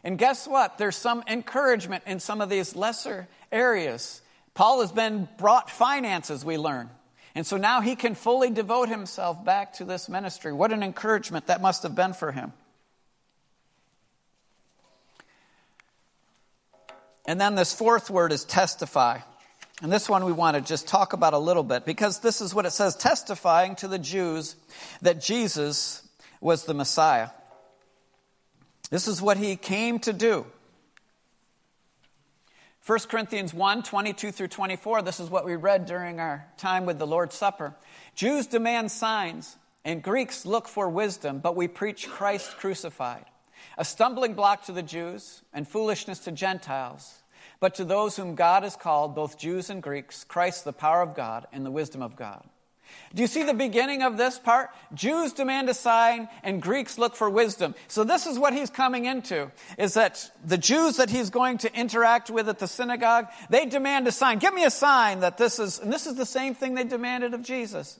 And 0.03 0.17
guess 0.17 0.47
what? 0.47 0.77
There's 0.77 0.95
some 0.95 1.23
encouragement 1.27 2.03
in 2.07 2.19
some 2.19 2.41
of 2.41 2.49
these 2.49 2.75
lesser 2.75 3.27
areas. 3.51 4.21
Paul 4.53 4.81
has 4.81 4.91
been 4.91 5.27
brought 5.37 5.69
finances, 5.69 6.43
we 6.43 6.57
learn. 6.57 6.89
And 7.35 7.45
so 7.45 7.57
now 7.57 7.81
he 7.81 7.95
can 7.95 8.15
fully 8.15 8.49
devote 8.49 8.87
himself 8.87 9.43
back 9.43 9.73
to 9.73 9.85
this 9.85 10.07
ministry. 10.07 10.53
What 10.53 10.71
an 10.71 10.81
encouragement 10.81 11.47
that 11.47 11.61
must 11.61 11.83
have 11.83 11.93
been 11.93 12.13
for 12.13 12.31
him. 12.31 12.53
And 17.27 17.41
then 17.41 17.55
this 17.55 17.73
fourth 17.73 18.09
word 18.09 18.31
is 18.31 18.45
testify. 18.45 19.19
And 19.81 19.91
this 19.91 20.07
one 20.07 20.23
we 20.23 20.31
want 20.31 20.55
to 20.55 20.61
just 20.61 20.87
talk 20.87 21.13
about 21.13 21.33
a 21.33 21.37
little 21.37 21.63
bit 21.63 21.85
because 21.85 22.19
this 22.19 22.39
is 22.39 22.55
what 22.55 22.65
it 22.65 22.71
says 22.71 22.95
testifying 22.95 23.75
to 23.77 23.87
the 23.87 23.99
Jews 23.99 24.55
that 25.01 25.21
Jesus 25.21 26.07
was 26.39 26.65
the 26.65 26.73
Messiah. 26.73 27.29
This 28.89 29.07
is 29.07 29.21
what 29.21 29.37
he 29.37 29.55
came 29.55 29.99
to 29.99 30.13
do. 30.13 30.45
1 32.85 32.99
Corinthians 33.09 33.53
1 33.53 33.81
22 33.81 34.31
through 34.31 34.47
24, 34.47 35.01
this 35.01 35.19
is 35.19 35.29
what 35.29 35.43
we 35.43 35.55
read 35.55 35.87
during 35.87 36.19
our 36.19 36.45
time 36.57 36.85
with 36.85 36.99
the 36.99 37.07
Lord's 37.07 37.35
Supper. 37.35 37.75
Jews 38.13 38.45
demand 38.45 38.91
signs, 38.91 39.57
and 39.83 40.03
Greeks 40.03 40.45
look 40.45 40.67
for 40.67 40.87
wisdom, 40.87 41.39
but 41.39 41.55
we 41.55 41.67
preach 41.67 42.07
Christ 42.07 42.57
crucified, 42.57 43.25
a 43.77 43.83
stumbling 43.83 44.35
block 44.35 44.65
to 44.65 44.71
the 44.71 44.83
Jews 44.83 45.41
and 45.51 45.67
foolishness 45.67 46.19
to 46.19 46.31
Gentiles. 46.31 47.23
But 47.65 47.73
to 47.73 47.83
those 47.83 48.15
whom 48.15 48.35
God 48.35 48.61
has 48.61 48.75
called, 48.75 49.15
both 49.15 49.39
Jews 49.39 49.71
and 49.71 49.81
Greeks, 49.81 50.23
Christ 50.23 50.65
the 50.65 50.71
power 50.71 51.01
of 51.01 51.15
God 51.15 51.47
and 51.51 51.65
the 51.65 51.71
wisdom 51.71 52.03
of 52.03 52.15
God. 52.15 52.43
Do 53.15 53.23
you 53.23 53.27
see 53.27 53.41
the 53.41 53.55
beginning 53.55 54.03
of 54.03 54.17
this 54.17 54.37
part? 54.37 54.69
Jews 54.93 55.33
demand 55.33 55.67
a 55.67 55.73
sign 55.73 56.29
and 56.43 56.61
Greeks 56.61 56.99
look 56.99 57.15
for 57.15 57.27
wisdom. 57.27 57.73
So 57.87 58.03
this 58.03 58.27
is 58.27 58.37
what 58.37 58.53
he's 58.53 58.69
coming 58.69 59.05
into, 59.05 59.51
is 59.79 59.95
that 59.95 60.29
the 60.45 60.59
Jews 60.59 60.97
that 60.97 61.09
he's 61.09 61.31
going 61.31 61.57
to 61.57 61.75
interact 61.75 62.29
with 62.29 62.49
at 62.49 62.59
the 62.59 62.67
synagogue, 62.67 63.29
they 63.49 63.65
demand 63.65 64.07
a 64.07 64.11
sign. 64.11 64.37
Give 64.37 64.53
me 64.53 64.63
a 64.63 64.69
sign 64.69 65.21
that 65.21 65.39
this 65.39 65.57
is, 65.57 65.79
and 65.79 65.91
this 65.91 66.05
is 66.05 66.17
the 66.17 66.23
same 66.27 66.53
thing 66.53 66.75
they 66.75 66.83
demanded 66.83 67.33
of 67.33 67.41
Jesus. 67.41 67.99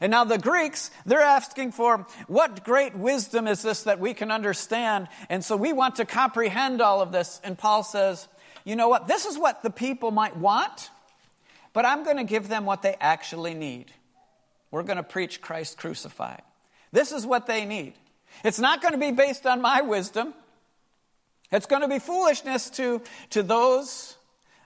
And 0.00 0.12
now 0.12 0.22
the 0.22 0.38
Greeks, 0.38 0.92
they're 1.06 1.22
asking 1.22 1.72
for 1.72 2.06
what 2.28 2.62
great 2.62 2.94
wisdom 2.94 3.48
is 3.48 3.62
this 3.62 3.82
that 3.82 3.98
we 3.98 4.14
can 4.14 4.30
understand? 4.30 5.08
And 5.28 5.44
so 5.44 5.56
we 5.56 5.72
want 5.72 5.96
to 5.96 6.04
comprehend 6.04 6.80
all 6.80 7.00
of 7.00 7.10
this. 7.10 7.40
And 7.42 7.58
Paul 7.58 7.82
says, 7.82 8.28
you 8.64 8.76
know 8.76 8.88
what? 8.88 9.08
This 9.08 9.26
is 9.26 9.38
what 9.38 9.62
the 9.62 9.70
people 9.70 10.10
might 10.10 10.36
want, 10.36 10.90
but 11.72 11.84
I'm 11.84 12.04
going 12.04 12.18
to 12.18 12.24
give 12.24 12.48
them 12.48 12.64
what 12.64 12.82
they 12.82 12.96
actually 13.00 13.54
need. 13.54 13.86
We're 14.70 14.82
going 14.82 14.96
to 14.96 15.02
preach 15.02 15.40
Christ 15.40 15.76
crucified. 15.78 16.42
This 16.92 17.12
is 17.12 17.26
what 17.26 17.46
they 17.46 17.64
need. 17.64 17.94
It's 18.44 18.58
not 18.58 18.80
going 18.80 18.92
to 18.92 18.98
be 18.98 19.12
based 19.12 19.46
on 19.46 19.60
my 19.60 19.82
wisdom. 19.82 20.34
It's 21.50 21.66
going 21.66 21.82
to 21.82 21.88
be 21.88 21.98
foolishness 21.98 22.70
to, 22.70 23.02
to 23.30 23.42
those 23.42 24.16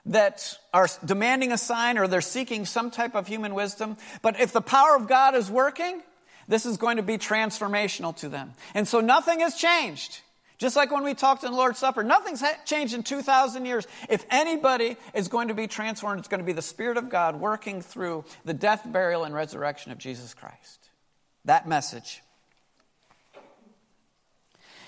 that 0.05 0.57
are 0.73 0.87
demanding 1.03 1.51
a 1.51 1.57
sign 1.57 1.97
or 1.97 2.07
they're 2.07 2.21
seeking 2.21 2.65
some 2.65 2.91
type 2.91 3.15
of 3.15 3.27
human 3.27 3.53
wisdom. 3.53 3.97
But 4.21 4.39
if 4.39 4.53
the 4.53 4.61
power 4.61 4.95
of 4.95 5.07
God 5.07 5.35
is 5.35 5.51
working, 5.51 6.01
this 6.47 6.65
is 6.65 6.77
going 6.77 6.97
to 6.97 7.03
be 7.03 7.17
transformational 7.17 8.15
to 8.17 8.29
them. 8.29 8.53
And 8.73 8.87
so 8.87 9.01
nothing 9.01 9.41
has 9.41 9.55
changed. 9.55 10.21
Just 10.57 10.75
like 10.75 10.91
when 10.91 11.03
we 11.03 11.13
talked 11.13 11.43
in 11.43 11.51
the 11.51 11.57
Lord's 11.57 11.77
Supper, 11.77 12.03
nothing's 12.03 12.43
changed 12.65 12.95
in 12.95 13.03
2,000 13.03 13.65
years. 13.65 13.85
If 14.09 14.25
anybody 14.29 14.97
is 15.13 15.27
going 15.27 15.49
to 15.49 15.53
be 15.53 15.67
transformed, 15.67 16.19
it's 16.19 16.27
going 16.27 16.39
to 16.39 16.45
be 16.45 16.53
the 16.53 16.63
Spirit 16.63 16.97
of 16.97 17.09
God 17.09 17.39
working 17.39 17.81
through 17.81 18.25
the 18.43 18.55
death, 18.55 18.81
burial, 18.85 19.23
and 19.23 19.35
resurrection 19.35 19.91
of 19.91 19.99
Jesus 19.99 20.33
Christ. 20.33 20.89
That 21.45 21.67
message. 21.67 22.23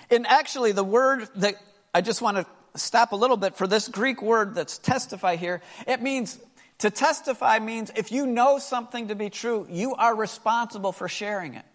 And 0.09 0.25
actually, 0.25 0.71
the 0.71 0.83
word 0.83 1.29
that 1.35 1.55
I 1.93 2.01
just 2.01 2.21
want 2.21 2.37
to 2.37 2.45
stop 2.75 3.11
a 3.11 3.15
little 3.15 3.37
bit 3.37 3.55
for 3.55 3.67
this 3.67 3.87
Greek 3.87 4.23
word 4.23 4.55
that's 4.55 4.79
testify 4.79 5.35
here, 5.35 5.61
it 5.87 6.01
means 6.01 6.39
to 6.79 6.89
testify 6.89 7.59
means 7.59 7.91
if 7.95 8.11
you 8.11 8.25
know 8.25 8.57
something 8.57 9.09
to 9.09 9.15
be 9.15 9.29
true, 9.29 9.67
you 9.69 9.93
are 9.95 10.15
responsible 10.15 10.91
for 10.91 11.07
sharing 11.07 11.53
it. 11.53 11.65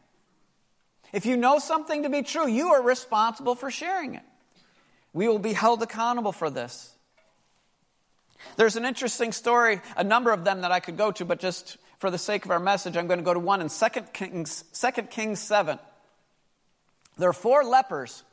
If 1.14 1.26
you 1.26 1.36
know 1.36 1.60
something 1.60 2.02
to 2.02 2.10
be 2.10 2.22
true, 2.22 2.48
you 2.48 2.70
are 2.70 2.82
responsible 2.82 3.54
for 3.54 3.70
sharing 3.70 4.14
it. 4.16 4.24
We 5.12 5.28
will 5.28 5.38
be 5.38 5.52
held 5.52 5.80
accountable 5.80 6.32
for 6.32 6.50
this. 6.50 6.92
There's 8.56 8.74
an 8.74 8.84
interesting 8.84 9.30
story, 9.30 9.80
a 9.96 10.02
number 10.02 10.32
of 10.32 10.44
them 10.44 10.62
that 10.62 10.72
I 10.72 10.80
could 10.80 10.96
go 10.96 11.12
to, 11.12 11.24
but 11.24 11.38
just 11.38 11.76
for 11.98 12.10
the 12.10 12.18
sake 12.18 12.44
of 12.44 12.50
our 12.50 12.58
message, 12.58 12.96
I'm 12.96 13.06
going 13.06 13.20
to 13.20 13.24
go 13.24 13.32
to 13.32 13.38
one 13.38 13.60
in 13.60 13.68
2 13.68 13.86
Kings, 14.12 14.64
2 14.74 15.02
Kings 15.02 15.38
7. 15.38 15.78
There 17.16 17.28
are 17.28 17.32
four 17.32 17.62
lepers, 17.62 18.24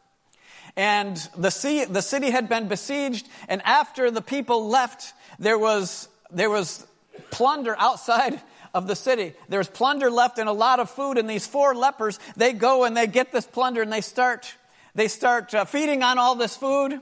and 0.76 1.16
the, 1.38 1.52
sea, 1.52 1.86
the 1.86 2.02
city 2.02 2.32
had 2.32 2.50
been 2.50 2.68
besieged, 2.68 3.30
and 3.48 3.62
after 3.62 4.10
the 4.10 4.24
people 4.24 4.70
left, 4.70 5.14
there 5.38 5.60
was, 5.60 6.10
there 6.32 6.50
was 6.50 6.88
plunder 7.30 7.76
outside 7.78 8.42
of 8.74 8.88
the 8.88 8.96
city. 8.96 9.34
There's 9.50 9.68
plunder 9.68 10.10
left 10.10 10.38
and 10.38 10.48
a 10.50 10.54
lot 10.54 10.80
of 10.80 10.90
food, 10.90 11.18
and 11.18 11.30
these 11.30 11.48
four 11.48 11.76
lepers, 11.76 12.20
they 12.36 12.54
go 12.54 12.84
and 12.84 12.96
they 12.96 13.08
get 13.08 13.32
this 13.32 13.46
plunder 13.46 13.82
and 13.82 13.92
they 13.92 14.02
start, 14.02 14.56
they 14.96 15.08
start 15.08 15.54
uh, 15.54 15.66
feeding 15.66 16.04
on 16.04 16.18
all 16.18 16.36
this 16.36 16.56
food. 16.56 17.00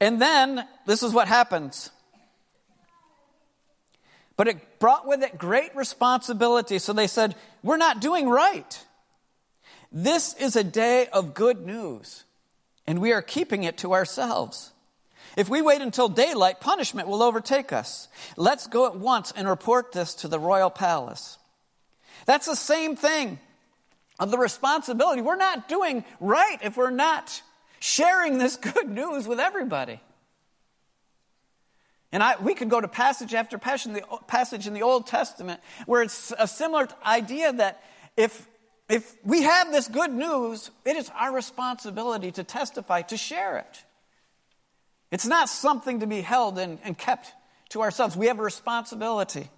And 0.00 0.20
then, 0.20 0.66
this 0.86 1.02
is 1.02 1.12
what 1.12 1.28
happens. 1.28 1.90
But 4.36 4.48
it 4.48 4.78
brought 4.78 5.06
with 5.06 5.22
it 5.22 5.38
great 5.38 5.74
responsibility. 5.76 6.78
So 6.78 6.92
they 6.92 7.06
said, 7.06 7.34
We're 7.62 7.76
not 7.76 8.00
doing 8.00 8.28
right. 8.28 8.84
This 9.92 10.34
is 10.34 10.56
a 10.56 10.64
day 10.64 11.06
of 11.12 11.34
good 11.34 11.64
news, 11.64 12.24
and 12.84 13.00
we 13.00 13.12
are 13.12 13.22
keeping 13.22 13.62
it 13.62 13.78
to 13.78 13.94
ourselves. 13.94 14.72
If 15.36 15.48
we 15.48 15.62
wait 15.62 15.82
until 15.82 16.08
daylight, 16.08 16.60
punishment 16.60 17.08
will 17.08 17.22
overtake 17.22 17.72
us. 17.72 18.08
Let's 18.36 18.66
go 18.66 18.86
at 18.86 18.96
once 18.96 19.32
and 19.34 19.48
report 19.48 19.92
this 19.92 20.14
to 20.16 20.28
the 20.28 20.38
royal 20.38 20.70
palace. 20.70 21.38
That's 22.26 22.46
the 22.46 22.56
same 22.56 22.96
thing 22.96 23.38
of 24.18 24.30
the 24.30 24.38
responsibility. 24.38 25.22
We're 25.22 25.36
not 25.36 25.68
doing 25.68 26.04
right 26.20 26.58
if 26.62 26.76
we're 26.76 26.90
not 26.90 27.42
sharing 27.80 28.38
this 28.38 28.56
good 28.74 28.88
news 28.88 29.26
with 29.26 29.40
everybody. 29.40 30.00
And 32.12 32.22
I, 32.22 32.36
we 32.40 32.54
could 32.54 32.70
go 32.70 32.80
to 32.80 32.86
passage 32.86 33.34
after 33.34 33.58
passage 33.58 33.86
in, 33.88 33.92
the, 33.94 34.02
passage 34.28 34.68
in 34.68 34.72
the 34.72 34.82
Old 34.82 35.08
Testament 35.08 35.60
where 35.86 36.00
it's 36.02 36.32
a 36.38 36.46
similar 36.46 36.86
idea 37.04 37.52
that 37.54 37.82
if, 38.16 38.46
if 38.88 39.16
we 39.24 39.42
have 39.42 39.72
this 39.72 39.88
good 39.88 40.12
news, 40.12 40.70
it 40.84 40.96
is 40.96 41.10
our 41.16 41.34
responsibility 41.34 42.30
to 42.30 42.44
testify, 42.44 43.02
to 43.02 43.16
share 43.16 43.58
it. 43.58 43.84
It's 45.14 45.26
not 45.26 45.48
something 45.48 46.00
to 46.00 46.08
be 46.08 46.22
held 46.22 46.58
and, 46.58 46.80
and 46.82 46.98
kept 46.98 47.32
to 47.68 47.82
ourselves. 47.82 48.16
We 48.16 48.26
have 48.26 48.40
a 48.40 48.42
responsibility. 48.42 49.48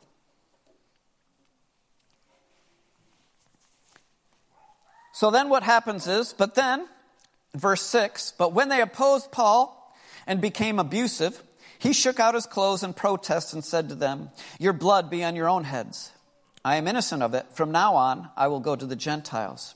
So 5.15 5.31
then 5.31 5.49
what 5.49 5.63
happens 5.63 6.07
is, 6.07 6.35
but 6.35 6.57
then, 6.57 6.87
verse 7.55 7.81
6, 7.81 8.35
but 8.37 8.53
when 8.53 8.69
they 8.69 8.83
opposed 8.83 9.33
Paul 9.33 9.97
and 10.27 10.43
became 10.43 10.79
abusive, 10.79 11.43
he 11.79 11.95
shook 11.95 12.21
out 12.21 12.35
his 12.35 12.45
clothes 12.45 12.83
in 12.83 12.93
protest 12.93 13.55
and 13.55 13.65
said 13.65 13.89
to 13.89 13.95
them, 13.95 14.29
Your 14.61 14.75
blood 14.75 15.09
be 15.09 15.25
on 15.25 15.35
your 15.37 15.49
own 15.49 15.65
heads. 15.65 16.13
I 16.67 16.77
am 16.77 16.87
innocent 16.87 17.23
of 17.23 17.33
it. 17.33 17.47
From 17.55 17.73
now 17.73 17.95
on, 17.95 18.29
I 18.37 18.49
will 18.49 18.61
go 18.61 18.77
to 18.77 18.85
the 18.85 18.95
Gentiles. 18.95 19.75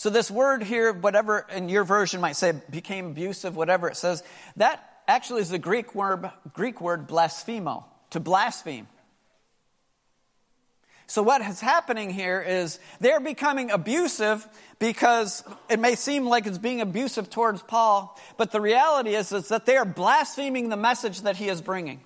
So, 0.00 0.08
this 0.08 0.30
word 0.30 0.62
here, 0.62 0.94
whatever 0.94 1.46
in 1.54 1.68
your 1.68 1.84
version 1.84 2.22
might 2.22 2.36
say 2.36 2.54
became 2.70 3.08
abusive, 3.08 3.54
whatever 3.54 3.86
it 3.86 3.98
says, 3.98 4.22
that 4.56 4.82
actually 5.06 5.42
is 5.42 5.50
the 5.50 5.58
Greek 5.58 5.94
word, 5.94 6.30
Greek 6.54 6.80
word 6.80 7.06
blasphemo, 7.06 7.84
to 8.08 8.18
blaspheme. 8.18 8.88
So, 11.06 11.22
what 11.22 11.42
is 11.42 11.60
happening 11.60 12.08
here 12.08 12.40
is 12.40 12.78
they're 13.00 13.20
becoming 13.20 13.70
abusive 13.70 14.48
because 14.78 15.44
it 15.68 15.78
may 15.78 15.96
seem 15.96 16.24
like 16.24 16.46
it's 16.46 16.56
being 16.56 16.80
abusive 16.80 17.28
towards 17.28 17.60
Paul, 17.60 18.18
but 18.38 18.52
the 18.52 18.60
reality 18.62 19.14
is, 19.14 19.30
is 19.32 19.48
that 19.48 19.66
they 19.66 19.76
are 19.76 19.84
blaspheming 19.84 20.70
the 20.70 20.78
message 20.78 21.20
that 21.24 21.36
he 21.36 21.50
is 21.50 21.60
bringing. 21.60 22.00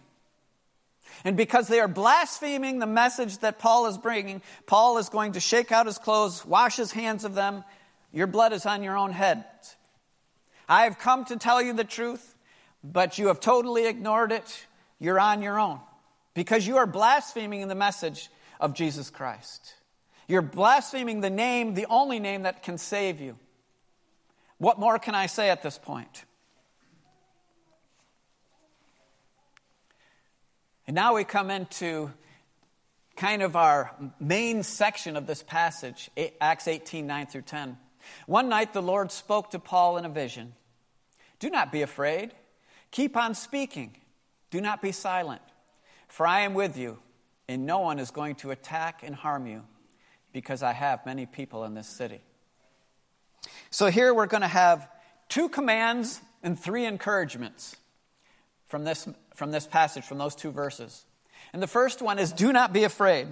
And 1.24 1.36
because 1.36 1.68
they 1.68 1.78
are 1.78 1.86
blaspheming 1.86 2.80
the 2.80 2.88
message 2.88 3.38
that 3.38 3.60
Paul 3.60 3.86
is 3.86 3.98
bringing, 3.98 4.42
Paul 4.66 4.98
is 4.98 5.08
going 5.08 5.34
to 5.34 5.40
shake 5.40 5.70
out 5.70 5.86
his 5.86 5.98
clothes, 5.98 6.44
wash 6.44 6.74
his 6.74 6.90
hands 6.90 7.24
of 7.24 7.36
them. 7.36 7.62
Your 8.14 8.28
blood 8.28 8.52
is 8.52 8.64
on 8.64 8.84
your 8.84 8.96
own 8.96 9.10
head. 9.10 9.44
I 10.68 10.84
have 10.84 11.00
come 11.00 11.24
to 11.26 11.36
tell 11.36 11.60
you 11.60 11.72
the 11.72 11.84
truth, 11.84 12.36
but 12.84 13.18
you 13.18 13.26
have 13.26 13.40
totally 13.40 13.86
ignored 13.86 14.30
it. 14.30 14.66
You're 15.00 15.18
on 15.18 15.42
your 15.42 15.58
own 15.58 15.80
because 16.32 16.64
you 16.64 16.76
are 16.76 16.86
blaspheming 16.86 17.66
the 17.66 17.74
message 17.74 18.30
of 18.60 18.72
Jesus 18.72 19.10
Christ. 19.10 19.74
You're 20.28 20.42
blaspheming 20.42 21.22
the 21.22 21.28
name, 21.28 21.74
the 21.74 21.86
only 21.86 22.20
name 22.20 22.44
that 22.44 22.62
can 22.62 22.78
save 22.78 23.20
you. 23.20 23.36
What 24.58 24.78
more 24.78 25.00
can 25.00 25.16
I 25.16 25.26
say 25.26 25.50
at 25.50 25.64
this 25.64 25.76
point? 25.76 26.24
And 30.86 30.94
now 30.94 31.16
we 31.16 31.24
come 31.24 31.50
into 31.50 32.12
kind 33.16 33.42
of 33.42 33.56
our 33.56 33.92
main 34.20 34.62
section 34.62 35.16
of 35.16 35.26
this 35.26 35.42
passage, 35.42 36.10
Acts 36.40 36.68
18 36.68 37.08
9 37.08 37.26
through 37.26 37.42
10. 37.42 37.76
One 38.26 38.48
night 38.48 38.72
the 38.72 38.82
Lord 38.82 39.12
spoke 39.12 39.50
to 39.50 39.58
Paul 39.58 39.96
in 39.96 40.04
a 40.04 40.08
vision 40.08 40.54
Do 41.38 41.50
not 41.50 41.72
be 41.72 41.82
afraid, 41.82 42.32
keep 42.90 43.16
on 43.16 43.34
speaking, 43.34 43.96
do 44.50 44.60
not 44.60 44.82
be 44.82 44.92
silent, 44.92 45.42
for 46.08 46.26
I 46.26 46.40
am 46.40 46.54
with 46.54 46.76
you, 46.76 46.98
and 47.48 47.66
no 47.66 47.80
one 47.80 47.98
is 47.98 48.10
going 48.10 48.36
to 48.36 48.50
attack 48.50 49.02
and 49.02 49.14
harm 49.14 49.46
you, 49.46 49.62
because 50.32 50.62
I 50.62 50.72
have 50.72 51.04
many 51.06 51.26
people 51.26 51.64
in 51.64 51.74
this 51.74 51.88
city. 51.88 52.20
So 53.70 53.86
here 53.86 54.14
we're 54.14 54.26
going 54.26 54.42
to 54.42 54.48
have 54.48 54.88
two 55.28 55.48
commands 55.48 56.20
and 56.42 56.58
three 56.58 56.86
encouragements 56.86 57.76
from 58.66 58.84
this 58.84 59.08
from 59.34 59.50
this 59.50 59.66
passage, 59.66 60.04
from 60.04 60.18
those 60.18 60.34
two 60.34 60.50
verses. 60.50 61.04
And 61.52 61.62
the 61.62 61.66
first 61.66 62.00
one 62.00 62.18
is 62.18 62.32
do 62.32 62.52
not 62.52 62.72
be 62.72 62.84
afraid. 62.84 63.28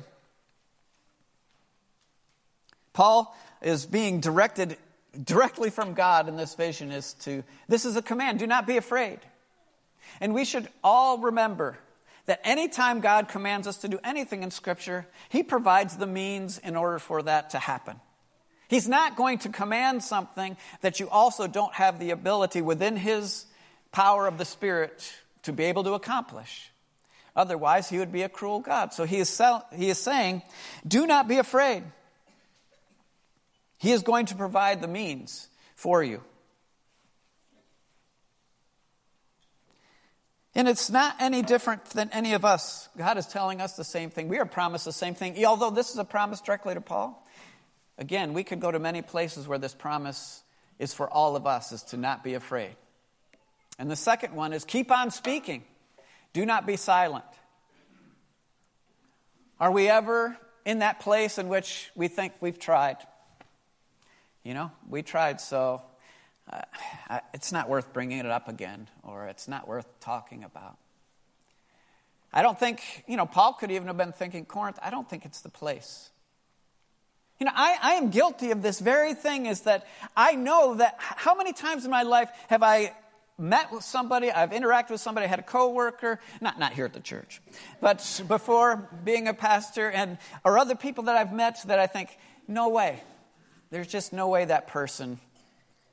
Paul 2.92 3.34
is 3.62 3.86
being 3.86 4.20
directed 4.20 4.76
directly 5.24 5.70
from 5.70 5.94
God 5.94 6.28
in 6.28 6.36
this 6.36 6.54
vision 6.54 6.90
is 6.90 7.14
to 7.14 7.44
this 7.68 7.84
is 7.84 7.96
a 7.96 8.02
command, 8.02 8.38
do 8.38 8.46
not 8.46 8.66
be 8.66 8.76
afraid. 8.76 9.18
And 10.20 10.34
we 10.34 10.44
should 10.44 10.68
all 10.82 11.18
remember 11.18 11.78
that 12.26 12.40
anytime 12.44 13.00
God 13.00 13.28
commands 13.28 13.66
us 13.66 13.78
to 13.78 13.88
do 13.88 13.98
anything 14.04 14.42
in 14.42 14.50
Scripture, 14.50 15.06
He 15.28 15.42
provides 15.42 15.96
the 15.96 16.06
means 16.06 16.58
in 16.58 16.76
order 16.76 16.98
for 16.98 17.22
that 17.22 17.50
to 17.50 17.58
happen. 17.58 18.00
He's 18.68 18.88
not 18.88 19.16
going 19.16 19.38
to 19.38 19.48
command 19.48 20.02
something 20.02 20.56
that 20.80 21.00
you 21.00 21.08
also 21.08 21.46
don't 21.46 21.74
have 21.74 21.98
the 21.98 22.10
ability 22.10 22.62
within 22.62 22.96
His 22.96 23.44
power 23.90 24.26
of 24.26 24.38
the 24.38 24.44
Spirit 24.44 25.12
to 25.42 25.52
be 25.52 25.64
able 25.64 25.84
to 25.84 25.92
accomplish. 25.92 26.70
Otherwise, 27.34 27.88
he 27.88 27.98
would 27.98 28.12
be 28.12 28.22
a 28.22 28.28
cruel 28.28 28.60
God. 28.60 28.92
So 28.92 29.04
he 29.04 29.18
is, 29.18 29.28
sell, 29.28 29.66
he 29.74 29.88
is 29.88 29.98
saying, 29.98 30.42
do 30.86 31.06
not 31.06 31.28
be 31.28 31.38
afraid. 31.38 31.82
He 33.82 33.90
is 33.90 34.04
going 34.04 34.26
to 34.26 34.36
provide 34.36 34.80
the 34.80 34.86
means 34.86 35.48
for 35.74 36.04
you. 36.04 36.22
And 40.54 40.68
it's 40.68 40.88
not 40.88 41.16
any 41.18 41.42
different 41.42 41.86
than 41.86 42.08
any 42.12 42.34
of 42.34 42.44
us. 42.44 42.88
God 42.96 43.18
is 43.18 43.26
telling 43.26 43.60
us 43.60 43.74
the 43.74 43.82
same 43.82 44.10
thing. 44.10 44.28
We 44.28 44.38
are 44.38 44.46
promised 44.46 44.84
the 44.84 44.92
same 44.92 45.16
thing. 45.16 45.44
Although 45.44 45.70
this 45.70 45.90
is 45.90 45.98
a 45.98 46.04
promise 46.04 46.40
directly 46.40 46.74
to 46.74 46.80
Paul, 46.80 47.26
again, 47.98 48.34
we 48.34 48.44
could 48.44 48.60
go 48.60 48.70
to 48.70 48.78
many 48.78 49.02
places 49.02 49.48
where 49.48 49.58
this 49.58 49.74
promise 49.74 50.44
is 50.78 50.94
for 50.94 51.10
all 51.10 51.34
of 51.34 51.48
us, 51.48 51.72
is 51.72 51.82
to 51.82 51.96
not 51.96 52.22
be 52.22 52.34
afraid. 52.34 52.76
And 53.80 53.90
the 53.90 53.96
second 53.96 54.32
one 54.36 54.52
is 54.52 54.64
keep 54.64 54.92
on 54.92 55.10
speaking, 55.10 55.64
do 56.32 56.46
not 56.46 56.68
be 56.68 56.76
silent. 56.76 57.24
Are 59.58 59.72
we 59.72 59.88
ever 59.88 60.38
in 60.64 60.78
that 60.78 61.00
place 61.00 61.36
in 61.36 61.48
which 61.48 61.90
we 61.96 62.06
think 62.06 62.34
we've 62.40 62.60
tried? 62.60 62.98
You 64.44 64.54
know, 64.54 64.72
we 64.88 65.02
tried, 65.02 65.40
so 65.40 65.82
uh, 66.50 67.20
it's 67.32 67.52
not 67.52 67.68
worth 67.68 67.92
bringing 67.92 68.18
it 68.18 68.26
up 68.26 68.48
again, 68.48 68.88
or 69.04 69.26
it's 69.28 69.46
not 69.46 69.68
worth 69.68 69.86
talking 70.00 70.42
about. 70.42 70.76
I 72.32 72.42
don't 72.42 72.58
think, 72.58 73.04
you 73.06 73.16
know, 73.16 73.26
Paul 73.26 73.52
could 73.52 73.70
even 73.70 73.86
have 73.86 73.96
been 73.96 74.12
thinking, 74.12 74.44
Corinth, 74.44 74.78
I 74.82 74.90
don't 74.90 75.08
think 75.08 75.24
it's 75.24 75.42
the 75.42 75.48
place. 75.48 76.10
You 77.38 77.46
know, 77.46 77.52
I, 77.54 77.76
I 77.82 77.92
am 77.92 78.10
guilty 78.10 78.50
of 78.50 78.62
this 78.62 78.80
very 78.80 79.14
thing 79.14 79.46
is 79.46 79.62
that 79.62 79.86
I 80.16 80.32
know 80.32 80.74
that 80.74 80.96
how 80.98 81.34
many 81.34 81.52
times 81.52 81.84
in 81.84 81.90
my 81.90 82.02
life 82.02 82.30
have 82.48 82.62
I 82.62 82.94
met 83.38 83.72
with 83.72 83.82
somebody, 83.84 84.30
I've 84.30 84.50
interacted 84.50 84.90
with 84.90 85.00
somebody, 85.00 85.26
I 85.26 85.28
had 85.28 85.40
a 85.40 85.42
coworker, 85.44 86.20
not 86.40 86.58
not 86.58 86.72
here 86.72 86.84
at 86.84 86.92
the 86.92 87.00
church, 87.00 87.40
but 87.80 88.22
before 88.28 88.88
being 89.04 89.28
a 89.28 89.34
pastor, 89.34 89.90
and 89.90 90.18
or 90.44 90.58
other 90.58 90.74
people 90.74 91.04
that 91.04 91.16
I've 91.16 91.32
met 91.32 91.58
that 91.66 91.78
I 91.78 91.86
think, 91.86 92.16
no 92.46 92.68
way, 92.68 93.02
there's 93.72 93.88
just 93.88 94.12
no 94.12 94.28
way 94.28 94.44
that 94.44 94.68
person. 94.68 95.18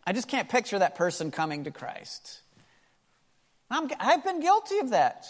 I 0.05 0.11
just 0.11 0.27
can't 0.27 0.49
picture 0.49 0.77
that 0.79 0.95
person 0.95 1.31
coming 1.31 1.63
to 1.63 1.71
Christ. 1.71 2.41
I'm, 3.71 3.89
I've 3.99 4.23
been 4.23 4.41
guilty 4.41 4.79
of 4.79 4.89
that. 4.89 5.25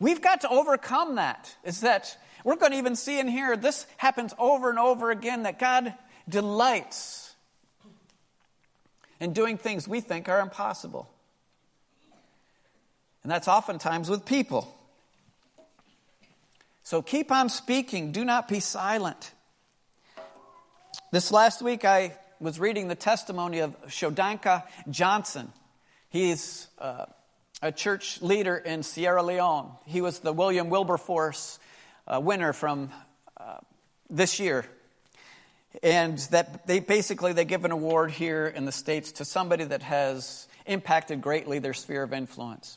We've 0.00 0.20
got 0.20 0.40
to 0.40 0.48
overcome 0.48 1.14
that. 1.14 1.54
Is 1.62 1.82
that 1.82 2.18
we're 2.42 2.56
going 2.56 2.72
to 2.72 2.78
even 2.78 2.96
see 2.96 3.20
in 3.20 3.28
here, 3.28 3.56
this 3.56 3.86
happens 3.96 4.34
over 4.38 4.70
and 4.70 4.78
over 4.78 5.12
again, 5.12 5.44
that 5.44 5.60
God 5.60 5.94
delights 6.28 7.32
in 9.20 9.32
doing 9.32 9.58
things 9.58 9.86
we 9.86 10.00
think 10.00 10.28
are 10.28 10.40
impossible. 10.40 11.08
And 13.22 13.30
that's 13.30 13.46
oftentimes 13.46 14.10
with 14.10 14.24
people. 14.24 14.76
So 16.82 17.02
keep 17.02 17.30
on 17.30 17.48
speaking, 17.48 18.10
do 18.10 18.24
not 18.24 18.48
be 18.48 18.58
silent. 18.58 19.30
This 21.10 21.30
last 21.30 21.62
week, 21.62 21.84
I 21.84 22.16
was 22.40 22.60
reading 22.60 22.88
the 22.88 22.94
testimony 22.94 23.60
of 23.60 23.80
Shodankeh 23.86 24.62
Johnson. 24.90 25.52
He's 26.10 26.66
uh, 26.78 27.06
a 27.62 27.72
church 27.72 28.20
leader 28.20 28.56
in 28.56 28.82
Sierra 28.82 29.22
Leone. 29.22 29.70
He 29.86 30.00
was 30.00 30.18
the 30.18 30.32
William 30.32 30.68
Wilberforce 30.68 31.58
uh, 32.06 32.20
winner 32.20 32.52
from 32.52 32.90
uh, 33.38 33.58
this 34.10 34.40
year 34.40 34.66
and 35.82 36.18
that 36.30 36.66
they 36.66 36.80
basically 36.80 37.32
they 37.32 37.44
give 37.44 37.64
an 37.64 37.70
award 37.70 38.10
here 38.10 38.46
in 38.46 38.66
the 38.66 38.72
states 38.72 39.12
to 39.12 39.24
somebody 39.24 39.64
that 39.64 39.82
has 39.82 40.46
impacted 40.66 41.22
greatly 41.22 41.58
their 41.58 41.72
sphere 41.72 42.02
of 42.02 42.12
influence 42.12 42.76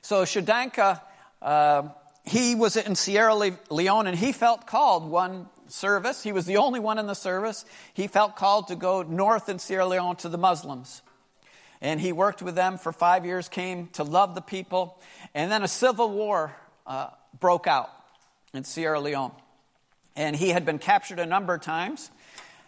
so 0.00 0.22
Shodankeh, 0.22 1.00
uh, 1.42 1.82
he 2.24 2.54
was 2.54 2.76
in 2.76 2.94
sierra 2.94 3.34
leone 3.34 4.06
and 4.06 4.16
he 4.16 4.32
felt 4.32 4.66
called 4.66 5.10
one 5.10 5.46
service. 5.68 6.22
He 6.22 6.32
was 6.32 6.46
the 6.46 6.56
only 6.56 6.80
one 6.80 6.98
in 6.98 7.06
the 7.06 7.14
service. 7.14 7.64
He 7.92 8.06
felt 8.06 8.36
called 8.36 8.68
to 8.68 8.76
go 8.76 9.02
north 9.02 9.48
in 9.48 9.58
sierra 9.58 9.86
leone 9.86 10.16
to 10.16 10.28
the 10.28 10.38
muslims. 10.38 11.02
And 11.80 12.00
he 12.00 12.12
worked 12.12 12.42
with 12.42 12.54
them 12.54 12.78
for 12.78 12.92
five 12.92 13.26
years 13.26 13.48
came 13.48 13.88
to 13.94 14.04
love 14.04 14.34
the 14.34 14.40
people. 14.40 15.00
And 15.34 15.50
then 15.50 15.62
a 15.62 15.68
civil 15.68 16.10
war 16.10 16.54
uh, 16.86 17.08
broke 17.38 17.66
out 17.66 17.90
in 18.52 18.64
sierra 18.64 19.00
leone. 19.00 19.32
And 20.16 20.36
he 20.36 20.50
had 20.50 20.64
been 20.64 20.78
captured 20.78 21.18
a 21.18 21.26
number 21.26 21.54
of 21.54 21.60
times 21.60 22.10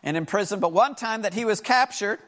and 0.02 0.16
imprisoned. 0.16 0.60
But 0.60 0.72
one 0.72 0.94
time 0.94 1.22
that 1.22 1.34
he 1.34 1.44
was 1.44 1.60
captured, 1.60 2.18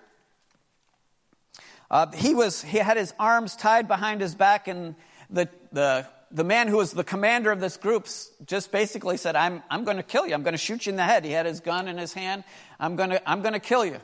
uh, 1.91 2.11
he, 2.13 2.35
was, 2.35 2.63
he 2.63 2.79
had 2.79 2.97
his 2.97 3.15
arms 3.19 3.57
tied 3.57 3.89
behind 3.89 4.21
his 4.21 4.35
back, 4.35 4.69
and 4.69 4.95
the, 5.31 5.49
the, 5.73 6.07
the 6.31 6.45
man 6.45 6.69
who 6.69 6.77
was 6.77 6.93
the 6.93 7.05
commander 7.05 7.51
of 7.51 7.61
this 7.61 7.77
group 7.77 8.07
just 8.45 8.71
basically 8.71 9.17
said, 9.17 9.37
I'm, 9.37 9.63
I'm 9.71 9.85
going 9.85 9.97
to 9.97 10.03
kill 10.03 10.27
you. 10.27 10.35
I'm 10.35 10.43
going 10.43 10.53
to 10.53 10.59
shoot 10.59 10.87
you 10.87 10.91
in 10.91 10.97
the 10.97 11.05
head. 11.05 11.25
He 11.25 11.31
had 11.33 11.47
his 11.47 11.61
gun 11.61 11.89
in 11.89 11.97
his 11.97 12.13
hand. 12.13 12.45
I'm 12.79 12.97
going 12.97 13.11
to, 13.11 13.31
I'm 13.31 13.41
going 13.41 13.55
to 13.55 13.61
kill 13.61 13.85
you. 13.85 13.99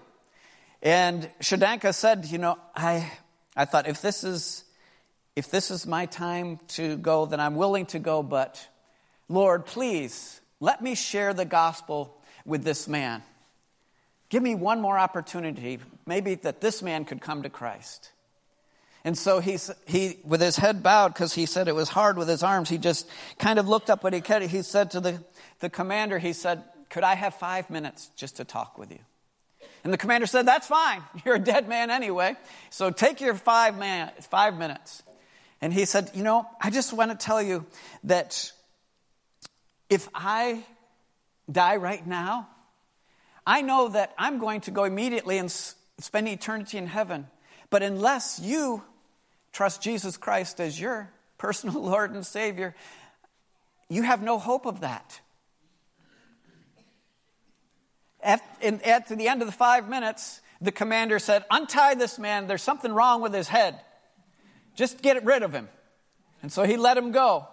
And 0.82 1.28
Shodankeh 1.40 1.94
said, 1.94 2.26
You 2.26 2.38
know, 2.38 2.58
I, 2.74 3.10
I 3.56 3.64
thought, 3.64 3.88
if 3.88 4.00
this, 4.02 4.24
is, 4.24 4.64
if 5.36 5.50
this 5.50 5.70
is 5.70 5.86
my 5.86 6.06
time 6.06 6.58
to 6.68 6.96
go, 6.96 7.26
then 7.26 7.40
I'm 7.40 7.56
willing 7.56 7.86
to 7.86 7.98
go, 7.98 8.22
but 8.22 8.66
Lord, 9.28 9.66
please 9.66 10.40
let 10.60 10.82
me 10.82 10.94
share 10.94 11.34
the 11.34 11.44
gospel 11.44 12.20
with 12.44 12.64
this 12.64 12.88
man. 12.88 13.22
Give 14.28 14.42
me 14.42 14.54
one 14.54 14.80
more 14.80 14.98
opportunity, 14.98 15.78
maybe 16.06 16.34
that 16.36 16.60
this 16.60 16.82
man 16.82 17.04
could 17.04 17.20
come 17.20 17.42
to 17.42 17.50
Christ. 17.50 18.10
And 19.04 19.18
so 19.18 19.38
he, 19.40 19.58
he, 19.86 20.18
with 20.24 20.40
his 20.40 20.56
head 20.56 20.82
bowed, 20.82 21.08
because 21.08 21.34
he 21.34 21.44
said 21.44 21.68
it 21.68 21.74
was 21.74 21.90
hard 21.90 22.16
with 22.16 22.26
his 22.26 22.42
arms, 22.42 22.70
he 22.70 22.78
just 22.78 23.06
kind 23.38 23.58
of 23.58 23.68
looked 23.68 23.90
up 23.90 24.02
what 24.02 24.14
he 24.14 24.22
could. 24.22 24.42
He 24.42 24.62
said 24.62 24.92
to 24.92 25.00
the, 25.00 25.22
the 25.60 25.68
commander, 25.68 26.18
he 26.18 26.32
said, 26.32 26.64
Could 26.88 27.04
I 27.04 27.14
have 27.14 27.34
five 27.34 27.68
minutes 27.68 28.10
just 28.16 28.38
to 28.38 28.44
talk 28.44 28.78
with 28.78 28.90
you? 28.90 29.00
And 29.84 29.92
the 29.92 29.98
commander 29.98 30.26
said, 30.26 30.46
That's 30.46 30.66
fine. 30.66 31.02
You're 31.24 31.34
a 31.34 31.38
dead 31.38 31.68
man 31.68 31.90
anyway. 31.90 32.34
So 32.70 32.90
take 32.90 33.20
your 33.20 33.34
five, 33.34 33.78
man, 33.78 34.10
five 34.30 34.56
minutes. 34.56 35.02
And 35.60 35.72
he 35.72 35.84
said, 35.84 36.10
You 36.14 36.22
know, 36.22 36.48
I 36.60 36.70
just 36.70 36.94
want 36.94 37.10
to 37.10 37.16
tell 37.16 37.42
you 37.42 37.66
that 38.04 38.52
if 39.90 40.08
I 40.14 40.64
die 41.50 41.76
right 41.76 42.04
now, 42.06 42.48
I 43.46 43.60
know 43.60 43.88
that 43.88 44.14
I'm 44.16 44.38
going 44.38 44.62
to 44.62 44.70
go 44.70 44.84
immediately 44.84 45.36
and 45.36 45.50
spend 45.50 46.26
eternity 46.26 46.78
in 46.78 46.86
heaven. 46.86 47.26
But 47.68 47.82
unless 47.82 48.40
you 48.40 48.82
trust 49.54 49.80
Jesus 49.80 50.18
Christ 50.18 50.60
as 50.60 50.78
your 50.78 51.10
personal 51.38 51.80
Lord 51.82 52.10
and 52.10 52.26
Savior, 52.26 52.74
you 53.88 54.02
have 54.02 54.22
no 54.22 54.38
hope 54.38 54.66
of 54.66 54.80
that. 54.80 55.20
At, 58.22 58.42
at 58.62 59.08
the 59.08 59.28
end 59.28 59.42
of 59.42 59.46
the 59.46 59.52
five 59.52 59.88
minutes, 59.88 60.40
the 60.60 60.72
commander 60.72 61.18
said, 61.18 61.44
Untie 61.50 61.94
this 61.94 62.18
man. 62.18 62.46
There's 62.46 62.62
something 62.62 62.90
wrong 62.92 63.20
with 63.20 63.34
his 63.34 63.48
head. 63.48 63.80
Just 64.74 65.02
get 65.02 65.22
rid 65.24 65.42
of 65.42 65.52
him. 65.52 65.68
And 66.42 66.50
so 66.50 66.64
he 66.64 66.76
let 66.76 66.96
him 66.96 67.12
go. 67.12 67.46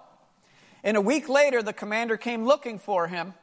And 0.83 0.97
a 0.97 1.01
week 1.01 1.29
later, 1.29 1.61
the 1.61 1.73
commander 1.73 2.17
came 2.17 2.45
looking 2.45 2.79
for 2.79 3.07
him 3.07 3.33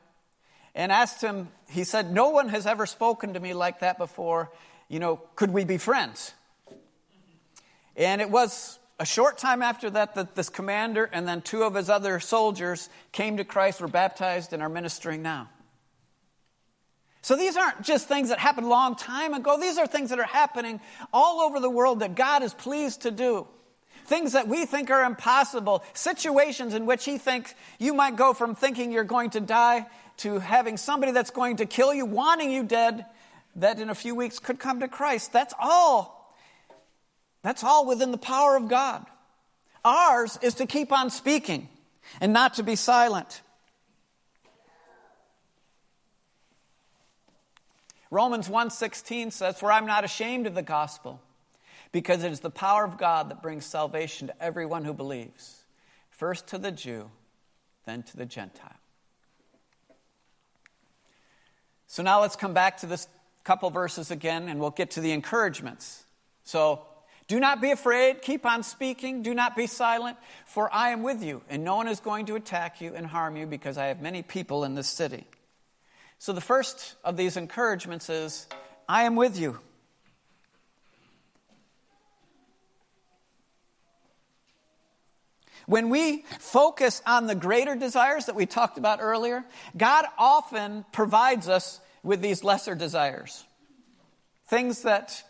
and 0.74 0.90
asked 0.90 1.22
him, 1.22 1.48
he 1.68 1.84
said, 1.84 2.12
No 2.12 2.30
one 2.30 2.48
has 2.48 2.66
ever 2.66 2.86
spoken 2.86 3.34
to 3.34 3.40
me 3.40 3.52
like 3.52 3.80
that 3.80 3.98
before. 3.98 4.50
You 4.88 4.98
know, 4.98 5.20
could 5.36 5.50
we 5.50 5.64
be 5.64 5.76
friends? 5.76 6.32
And 7.98 8.20
it 8.20 8.30
was 8.30 8.78
a 9.00 9.04
short 9.04 9.38
time 9.38 9.60
after 9.60 9.90
that 9.90 10.14
that 10.14 10.36
this 10.36 10.48
commander 10.48 11.10
and 11.12 11.26
then 11.26 11.42
two 11.42 11.64
of 11.64 11.74
his 11.74 11.90
other 11.90 12.20
soldiers 12.20 12.88
came 13.12 13.36
to 13.36 13.44
Christ, 13.44 13.80
were 13.80 13.88
baptized, 13.88 14.52
and 14.52 14.62
are 14.62 14.68
ministering 14.68 15.20
now. 15.20 15.50
So 17.22 17.34
these 17.36 17.56
aren't 17.56 17.82
just 17.82 18.06
things 18.06 18.28
that 18.28 18.38
happened 18.38 18.68
a 18.68 18.70
long 18.70 18.94
time 18.94 19.34
ago. 19.34 19.58
These 19.60 19.78
are 19.78 19.86
things 19.86 20.10
that 20.10 20.20
are 20.20 20.24
happening 20.24 20.80
all 21.12 21.40
over 21.40 21.58
the 21.58 21.68
world 21.68 22.00
that 22.00 22.14
God 22.14 22.44
is 22.44 22.54
pleased 22.54 23.02
to 23.02 23.10
do. 23.10 23.48
Things 24.06 24.32
that 24.32 24.48
we 24.48 24.64
think 24.64 24.90
are 24.90 25.02
impossible, 25.02 25.82
situations 25.92 26.74
in 26.74 26.86
which 26.86 27.04
He 27.04 27.18
thinks 27.18 27.52
you 27.78 27.92
might 27.94 28.16
go 28.16 28.32
from 28.32 28.54
thinking 28.54 28.92
you're 28.92 29.04
going 29.04 29.30
to 29.30 29.40
die 29.40 29.86
to 30.18 30.38
having 30.38 30.76
somebody 30.76 31.12
that's 31.12 31.30
going 31.30 31.56
to 31.56 31.66
kill 31.66 31.92
you, 31.92 32.06
wanting 32.06 32.50
you 32.50 32.62
dead, 32.62 33.04
that 33.56 33.80
in 33.80 33.90
a 33.90 33.94
few 33.94 34.14
weeks 34.14 34.38
could 34.38 34.58
come 34.58 34.80
to 34.80 34.88
Christ. 34.88 35.32
That's 35.32 35.52
all. 35.60 36.17
That's 37.42 37.62
all 37.62 37.86
within 37.86 38.10
the 38.10 38.18
power 38.18 38.56
of 38.56 38.68
God. 38.68 39.06
Ours 39.84 40.38
is 40.42 40.54
to 40.54 40.66
keep 40.66 40.92
on 40.92 41.10
speaking 41.10 41.68
and 42.20 42.32
not 42.32 42.54
to 42.54 42.62
be 42.62 42.76
silent. 42.76 43.42
Romans 48.10 48.48
1:16 48.48 49.30
says, 49.30 49.58
"For 49.58 49.70
I'm 49.70 49.86
not 49.86 50.04
ashamed 50.04 50.46
of 50.46 50.54
the 50.54 50.62
gospel, 50.62 51.20
because 51.92 52.24
it 52.24 52.32
is 52.32 52.40
the 52.40 52.50
power 52.50 52.84
of 52.84 52.96
God 52.96 53.30
that 53.30 53.42
brings 53.42 53.66
salvation 53.66 54.28
to 54.28 54.42
everyone 54.42 54.84
who 54.84 54.94
believes, 54.94 55.64
first 56.10 56.46
to 56.48 56.58
the 56.58 56.72
Jew, 56.72 57.10
then 57.84 58.02
to 58.04 58.16
the 58.16 58.26
Gentile." 58.26 58.80
So 61.86 62.02
now 62.02 62.20
let's 62.20 62.36
come 62.36 62.54
back 62.54 62.78
to 62.78 62.86
this 62.86 63.08
couple 63.44 63.70
verses 63.70 64.10
again 64.10 64.48
and 64.48 64.60
we'll 64.60 64.70
get 64.70 64.90
to 64.92 65.00
the 65.00 65.12
encouragements. 65.12 66.04
So, 66.44 66.86
do 67.28 67.38
not 67.38 67.60
be 67.60 67.70
afraid, 67.70 68.22
keep 68.22 68.46
on 68.46 68.62
speaking, 68.62 69.22
do 69.22 69.34
not 69.34 69.54
be 69.54 69.66
silent, 69.66 70.16
for 70.46 70.74
I 70.74 70.90
am 70.90 71.02
with 71.02 71.22
you, 71.22 71.42
and 71.50 71.62
no 71.62 71.76
one 71.76 71.86
is 71.86 72.00
going 72.00 72.26
to 72.26 72.36
attack 72.36 72.80
you 72.80 72.94
and 72.94 73.06
harm 73.06 73.36
you 73.36 73.46
because 73.46 73.76
I 73.76 73.86
have 73.86 74.00
many 74.00 74.22
people 74.22 74.64
in 74.64 74.74
this 74.74 74.88
city. 74.88 75.26
So, 76.18 76.32
the 76.32 76.40
first 76.40 76.96
of 77.04 77.16
these 77.18 77.36
encouragements 77.36 78.08
is 78.08 78.46
I 78.88 79.02
am 79.02 79.14
with 79.14 79.38
you. 79.38 79.60
When 85.66 85.90
we 85.90 86.24
focus 86.38 87.02
on 87.06 87.26
the 87.26 87.34
greater 87.34 87.76
desires 87.76 88.24
that 88.24 88.34
we 88.34 88.46
talked 88.46 88.78
about 88.78 89.00
earlier, 89.02 89.44
God 89.76 90.06
often 90.16 90.86
provides 90.92 91.46
us 91.46 91.78
with 92.02 92.22
these 92.22 92.42
lesser 92.42 92.74
desires. 92.74 93.44
Things 94.46 94.80
that 94.82 95.22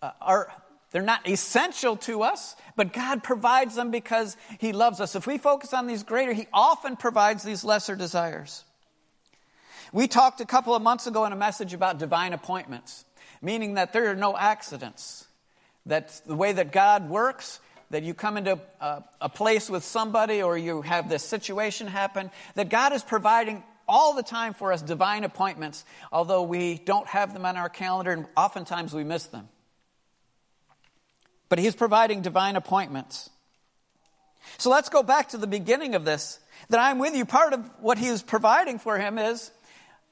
uh, 0.00 0.12
are 0.22 0.50
they're 0.90 1.02
not 1.02 1.28
essential 1.28 1.96
to 1.98 2.22
us, 2.22 2.56
but 2.74 2.92
God 2.92 3.22
provides 3.22 3.74
them 3.74 3.90
because 3.90 4.36
he 4.58 4.72
loves 4.72 5.00
us. 5.00 5.14
If 5.14 5.26
we 5.26 5.36
focus 5.36 5.74
on 5.74 5.86
these 5.86 6.02
greater, 6.02 6.32
he 6.32 6.46
often 6.52 6.96
provides 6.96 7.42
these 7.42 7.62
lesser 7.62 7.94
desires. 7.94 8.64
We 9.92 10.08
talked 10.08 10.40
a 10.40 10.46
couple 10.46 10.74
of 10.74 10.82
months 10.82 11.06
ago 11.06 11.24
in 11.26 11.32
a 11.32 11.36
message 11.36 11.74
about 11.74 11.98
divine 11.98 12.32
appointments, 12.32 13.04
meaning 13.42 13.74
that 13.74 13.92
there 13.92 14.10
are 14.10 14.16
no 14.16 14.36
accidents. 14.36 15.26
That 15.86 16.20
the 16.26 16.34
way 16.34 16.52
that 16.52 16.72
God 16.72 17.08
works, 17.08 17.60
that 17.90 18.02
you 18.02 18.12
come 18.12 18.36
into 18.36 18.60
a, 18.80 19.02
a, 19.20 19.28
place 19.30 19.70
with 19.70 19.82
somebody 19.82 20.42
or 20.42 20.58
you 20.58 20.82
have 20.82 21.08
this 21.08 21.22
situation 21.22 21.86
happen, 21.86 22.30
that 22.54 22.68
God 22.68 22.92
is 22.92 23.02
providing 23.02 23.62
all 23.86 24.14
the 24.14 24.22
time 24.22 24.52
for 24.52 24.72
us 24.72 24.82
divine 24.82 25.24
appointments, 25.24 25.86
although 26.12 26.42
we 26.42 26.76
don't 26.76 27.08
have 27.08 27.32
them 27.32 27.46
on 27.46 27.56
our 27.56 27.70
calendar 27.70 28.12
and 28.12 28.26
oftentimes 28.36 28.92
we 28.92 29.04
miss 29.04 29.26
them. 29.26 29.48
But 31.48 31.58
He's 31.58 31.74
providing 31.74 32.22
divine 32.22 32.56
appointments. 32.56 33.30
So 34.56 34.70
let's 34.70 34.88
go 34.88 35.02
back 35.02 35.30
to 35.30 35.38
the 35.38 35.46
beginning 35.46 35.94
of 35.94 36.04
this. 36.04 36.40
That 36.70 36.80
I'm 36.80 36.98
with 36.98 37.14
you. 37.14 37.24
Part 37.24 37.52
of 37.52 37.68
what 37.80 37.98
He 37.98 38.06
is 38.06 38.22
providing 38.22 38.78
for 38.78 38.98
him 38.98 39.18
is 39.18 39.50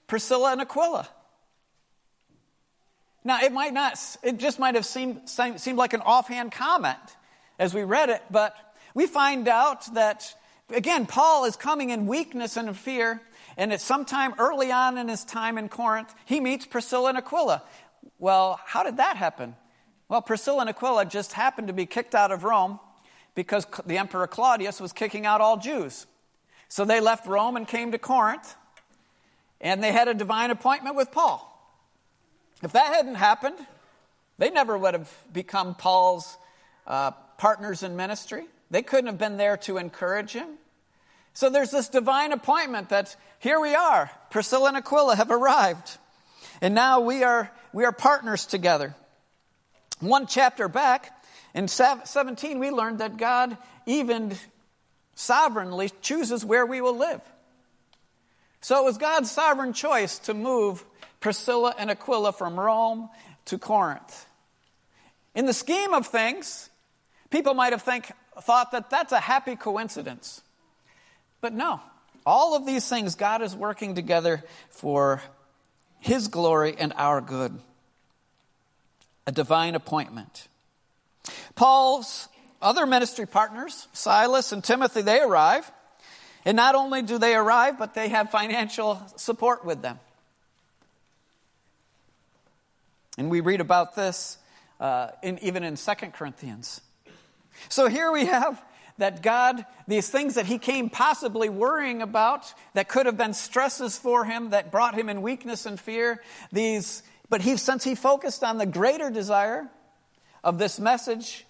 Priscilla 0.07 0.53
and 0.53 0.61
Aquila. 0.61 1.09
Now, 3.25 3.40
it 3.42 3.53
might 3.53 3.75
not, 3.75 3.99
it 4.22 4.37
just 4.38 4.61
might 4.61 4.77
have 4.77 4.87
seemed, 4.87 5.29
seemed 5.29 5.77
like 5.77 5.94
an 5.94 6.01
offhand 6.01 6.53
comment 6.53 6.99
as 7.59 7.75
we 7.75 7.83
read 7.83 8.09
it, 8.09 8.22
but 8.31 8.55
we 8.94 9.09
find 9.09 9.49
out 9.49 9.92
that, 9.94 10.33
again, 10.70 11.07
Paul 11.07 11.44
is 11.44 11.57
coming 11.57 11.90
in 11.90 12.07
weakness 12.07 12.57
and 12.57 12.68
in 12.68 12.75
fear, 12.75 13.20
and 13.57 13.72
at 13.72 13.81
some 13.81 14.05
time 14.05 14.35
early 14.38 14.70
on 14.70 14.96
in 14.96 15.09
his 15.09 15.25
time 15.25 15.59
in 15.59 15.68
Corinth, 15.68 16.14
he 16.25 16.38
meets 16.38 16.66
Priscilla 16.66 17.09
and 17.09 17.18
Aquila. 17.18 17.64
Well, 18.20 18.61
how 18.64 18.85
did 18.85 18.99
that 18.99 19.16
happen? 19.16 19.57
Well, 20.09 20.23
Priscilla 20.23 20.61
and 20.61 20.71
Aquila 20.71 21.07
just 21.07 21.33
happened 21.33 21.66
to 21.66 21.73
be 21.73 21.87
kicked 21.87 22.14
out 22.14 22.31
of 22.31 22.45
Rome 22.45 22.79
because 23.35 23.66
the 23.85 23.99
Emperor 23.99 24.27
Claudius 24.27 24.81
was 24.81 24.92
kicking 24.92 25.27
out 25.27 25.40
all 25.40 25.57
Jews. 25.57 26.07
So 26.69 26.85
they 26.85 27.01
left 27.01 27.27
Rome 27.27 27.57
and 27.57 27.66
came 27.66 27.92
to 27.92 27.99
Corinth, 27.99 28.55
and 29.61 29.83
they 29.83 29.92
had 29.92 30.09
a 30.09 30.14
divine 30.14 30.51
appointment 30.51 30.97
with 30.97 31.12
Paul. 31.12 31.53
If 32.62 32.73
that 32.73 32.95
hadn't 32.95 33.16
happened, 33.16 33.57
they 34.38 34.51
never 34.51 34.77
would 34.77 34.95
have 34.95 35.12
become 35.33 35.75
Paul's 35.75 36.37
uh, 36.87 37.12
partners 37.38 37.83
in 37.83 37.97
ministry. 37.97 38.45
They 38.71 38.83
couldn't 38.83 39.07
have 39.07 39.19
been 39.19 39.37
there 39.37 39.57
to 39.59 39.77
encourage 39.77 40.33
him. 40.33 40.49
So 41.35 41.51
there's 41.51 41.71
this 41.71 41.88
divine 41.88 42.33
appointment 42.33 42.88
that 42.88 43.14
here 43.38 43.61
we 43.61 43.75
are. 43.75 44.11
Priscilla 44.31 44.69
and 44.69 44.77
Aquila 44.79 45.16
have 45.16 45.31
arrived. 45.31 45.99
And 46.61 46.75
now 46.75 47.01
we 47.01 47.23
are, 47.23 47.51
we 47.73 47.85
are 47.85 47.92
partners 47.92 48.47
together. 48.47 48.95
One 50.01 50.27
chapter 50.27 50.69
back, 50.69 51.13
in 51.55 51.69
17, 51.69 52.59
we 52.59 52.71
learned 52.71 52.99
that 52.99 53.17
God 53.17 53.57
even 53.87 54.37
sovereignly 55.15 55.91
chooses 56.03 56.45
where 56.45 56.67
we 56.67 56.81
will 56.81 56.97
live. 56.97 57.23
So 58.61 58.81
it 58.83 58.85
was 58.85 58.99
God's 58.99 59.31
sovereign 59.31 59.73
choice 59.73 60.19
to 60.21 60.35
move 60.35 60.85
Priscilla 61.21 61.75
and 61.79 61.91
Aquila 61.91 62.33
from 62.33 62.59
Rome 62.59 63.09
to 63.47 63.59
Corinth. 63.59 64.27
In 65.35 65.47
the 65.47 65.53
scheme 65.53 65.95
of 65.95 66.07
things, 66.07 66.69
People 67.31 67.55
might 67.55 67.73
have 67.73 67.83
think, 67.83 68.11
thought 68.41 68.73
that 68.73 68.91
that's 68.91 69.13
a 69.13 69.21
happy 69.21 69.57
coincidence. 69.57 70.43
But 71.41 71.53
no, 71.53 71.81
all 72.25 72.57
of 72.57 72.67
these 72.67 72.89
things 72.89 73.15
God 73.15 73.43
is 73.43 73.55
working 73.55 73.95
together 73.95 74.45
for 74.71 75.23
His 75.99 76.29
glory 76.29 76.77
and 76.79 76.93
our 76.97 77.21
good. 77.21 77.59
A 79.27 79.33
divine 79.33 79.75
appointment. 79.75 80.49
Paul's 81.55 82.29
other 82.62 82.87
ministry 82.87 83.27
partners, 83.27 83.89
Silas 83.93 84.53
and 84.53 84.62
Timothy, 84.62 85.03
they 85.03 85.21
arrive. 85.21 85.71
And 86.45 86.57
not 86.57 86.77
only 86.77 87.03
do 87.03 87.19
they 87.19 87.35
arrive, 87.35 87.79
but 87.79 87.95
they 87.95 88.09
have 88.09 88.31
financial 88.31 89.03
support 89.17 89.65
with 89.65 89.83
them. 89.83 89.99
And 93.19 93.31
we 93.31 93.41
read 93.41 93.61
about 93.61 93.97
this 93.97 94.39
uh, 94.79 95.09
in, 95.23 95.39
even 95.41 95.65
in 95.65 95.77
2 95.77 95.93
Corinthians. 96.12 96.81
So 97.69 97.89
here 97.89 98.12
we 98.12 98.27
have 98.27 98.62
that 98.99 99.23
God, 99.23 99.65
these 99.87 100.09
things 100.09 100.35
that 100.35 100.47
he 100.47 100.59
came 100.59 100.89
possibly 100.89 101.49
worrying 101.49 102.01
about, 102.01 102.53
that 102.75 102.89
could 102.89 103.07
have 103.07 103.17
been 103.17 103.35
stresses 103.35 103.99
for 103.99 104.25
him, 104.25 104.51
that 104.51 104.71
brought 104.71 104.95
him 104.95 105.09
in 105.09 105.23
weakness 105.23 105.67
and 105.67 105.79
fear, 105.79 106.23
these, 106.53 107.03
but 107.29 107.41
he, 107.41 107.57
since 107.57 107.85
he 107.85 107.95
focused 107.95 108.45
on 108.45 108.59
the 108.59 108.67
greater 108.67 109.11
desire 109.11 109.69
of 110.45 110.59
this 110.59 110.79
message 110.79 111.45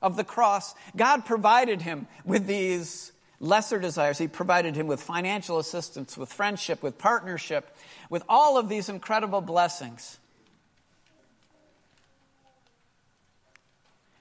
of 0.00 0.16
the 0.16 0.24
cross, 0.24 0.74
God 0.96 1.24
provided 1.26 1.82
him 1.82 2.06
with 2.24 2.46
these 2.46 3.12
lesser 3.40 3.78
desires. 3.78 4.18
He 4.18 4.28
provided 4.28 4.74
him 4.74 4.86
with 4.86 5.02
financial 5.02 5.58
assistance, 5.58 6.16
with 6.16 6.32
friendship, 6.32 6.82
with 6.82 6.98
partnership, 6.98 7.76
with 8.10 8.22
all 8.28 8.58
of 8.58 8.68
these 8.68 8.88
incredible 8.88 9.40
blessings. 9.40 10.18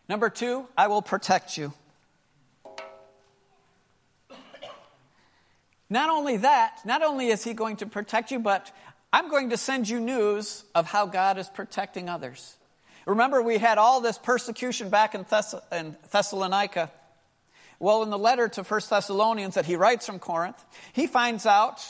Number 0.10 0.30
two, 0.30 0.68
I 0.78 0.88
will 0.88 1.02
protect 1.02 1.58
you. 1.58 1.74
Not 5.90 6.10
only 6.10 6.38
that, 6.38 6.80
not 6.86 7.02
only 7.02 7.28
is 7.28 7.44
he 7.44 7.54
going 7.54 7.78
to 7.78 7.86
protect 7.86 8.32
you, 8.32 8.40
but 8.40 8.72
I'm 9.18 9.32
going 9.32 9.50
to 9.50 9.58
send 9.58 9.90
you 9.90 10.00
news 10.00 10.64
of 10.76 10.86
how 10.86 11.08
God 11.08 11.40
is 11.40 11.50
protecting 11.50 12.08
others. 12.08 12.56
Remember, 13.08 13.42
we 13.42 13.58
had 13.58 13.80
all 13.80 14.00
this 14.00 14.20
persecution 14.20 14.90
back 14.90 15.16
in, 15.16 15.24
Thess- 15.24 15.56
in 15.72 15.98
Thessalonica. 16.12 16.92
Well, 17.80 18.04
in 18.04 18.12
the 18.12 18.18
letter 18.20 18.48
to 18.50 18.64
First 18.64 18.92
Thessalonians 18.92 19.56
that 19.56 19.66
he 19.66 19.76
writes 19.76 20.06
from 20.06 20.20
Corinth, 20.20 20.64
he 20.94 21.08
finds 21.08 21.48
out, 21.48 21.84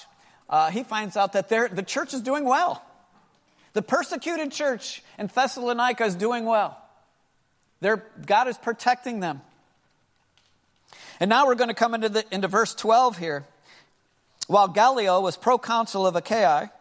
uh, 0.49 0.71
he 0.71 0.83
finds 0.83 1.17
out 1.17 1.33
that 1.33 1.49
the 1.49 1.83
church 1.85 2.13
is 2.13 2.21
doing 2.21 2.45
well. 2.45 2.81
The 3.73 3.81
persecuted 3.81 4.53
church 4.53 5.03
in 5.19 5.27
Thessalonica 5.27 6.05
is 6.05 6.15
doing 6.15 6.45
well. 6.45 6.81
God 8.25 8.47
is 8.47 8.57
protecting 8.57 9.19
them. 9.19 9.41
And 11.19 11.29
now 11.29 11.45
we're 11.45 11.55
going 11.55 11.67
to 11.67 11.73
come 11.73 11.93
into, 11.93 12.07
the, 12.07 12.23
into 12.31 12.47
verse 12.47 12.73
12 12.73 13.17
here. 13.17 13.45
While 14.47 14.69
Gallio 14.69 15.19
was 15.19 15.35
proconsul 15.35 16.07
of 16.07 16.15
Achaia, 16.15 16.71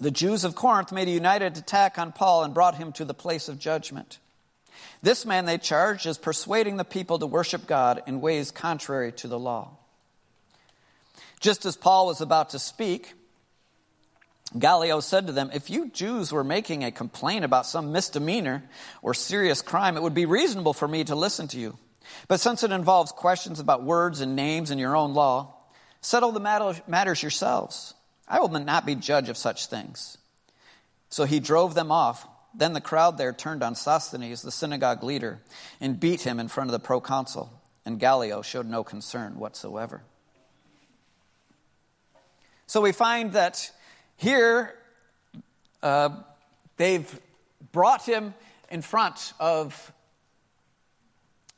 the 0.00 0.10
Jews 0.10 0.44
of 0.44 0.54
Corinth 0.54 0.92
made 0.92 1.08
a 1.08 1.12
united 1.12 1.58
attack 1.58 1.98
on 1.98 2.12
Paul 2.12 2.42
and 2.42 2.54
brought 2.54 2.76
him 2.76 2.92
to 2.92 3.04
the 3.04 3.14
place 3.14 3.48
of 3.48 3.58
judgment. 3.58 4.18
This 5.02 5.26
man 5.26 5.44
they 5.44 5.58
charged 5.58 6.06
as 6.06 6.18
persuading 6.18 6.76
the 6.76 6.84
people 6.84 7.18
to 7.18 7.26
worship 7.26 7.66
God 7.66 8.02
in 8.06 8.20
ways 8.20 8.50
contrary 8.50 9.12
to 9.12 9.28
the 9.28 9.38
law. 9.38 9.72
Just 11.40 11.64
as 11.64 11.76
Paul 11.76 12.06
was 12.06 12.20
about 12.20 12.50
to 12.50 12.58
speak, 12.58 13.14
Gallio 14.58 15.00
said 15.00 15.26
to 15.26 15.32
them, 15.32 15.50
If 15.54 15.70
you 15.70 15.88
Jews 15.90 16.32
were 16.32 16.44
making 16.44 16.82
a 16.82 16.90
complaint 16.90 17.44
about 17.44 17.66
some 17.66 17.92
misdemeanor 17.92 18.64
or 19.00 19.14
serious 19.14 19.62
crime, 19.62 19.96
it 19.96 20.02
would 20.02 20.14
be 20.14 20.26
reasonable 20.26 20.72
for 20.72 20.88
me 20.88 21.04
to 21.04 21.14
listen 21.14 21.46
to 21.48 21.58
you. 21.58 21.78
But 22.26 22.40
since 22.40 22.62
it 22.62 22.72
involves 22.72 23.12
questions 23.12 23.60
about 23.60 23.84
words 23.84 24.20
and 24.20 24.34
names 24.34 24.70
in 24.70 24.78
your 24.78 24.96
own 24.96 25.14
law, 25.14 25.54
settle 26.00 26.32
the 26.32 26.40
matters 26.40 27.22
yourselves. 27.22 27.94
I 28.30 28.38
will 28.38 28.48
not 28.48 28.86
be 28.86 28.94
judge 28.94 29.28
of 29.28 29.36
such 29.36 29.66
things. 29.66 30.16
So 31.08 31.24
he 31.24 31.40
drove 31.40 31.74
them 31.74 31.90
off. 31.90 32.26
Then 32.54 32.72
the 32.72 32.80
crowd 32.80 33.18
there 33.18 33.32
turned 33.32 33.62
on 33.64 33.74
Sosthenes, 33.74 34.42
the 34.42 34.52
synagogue 34.52 35.02
leader, 35.02 35.40
and 35.80 35.98
beat 35.98 36.22
him 36.22 36.38
in 36.38 36.46
front 36.46 36.68
of 36.68 36.72
the 36.72 36.78
proconsul. 36.78 37.50
And 37.84 37.98
Gallio 37.98 38.42
showed 38.42 38.66
no 38.66 38.84
concern 38.84 39.38
whatsoever. 39.38 40.02
So 42.68 42.80
we 42.80 42.92
find 42.92 43.32
that 43.32 43.72
here 44.16 44.76
uh, 45.82 46.10
they've 46.76 47.20
brought 47.72 48.06
him 48.06 48.32
in 48.70 48.82
front 48.82 49.32
of 49.40 49.92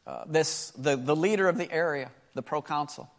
uh, 0.07 0.25
this, 0.27 0.71
the, 0.71 0.97
the 0.97 1.15
leader 1.15 1.49
of 1.49 1.59
the 1.59 1.71
area, 1.71 2.11
the 2.35 2.43
proconsul. 2.43 3.11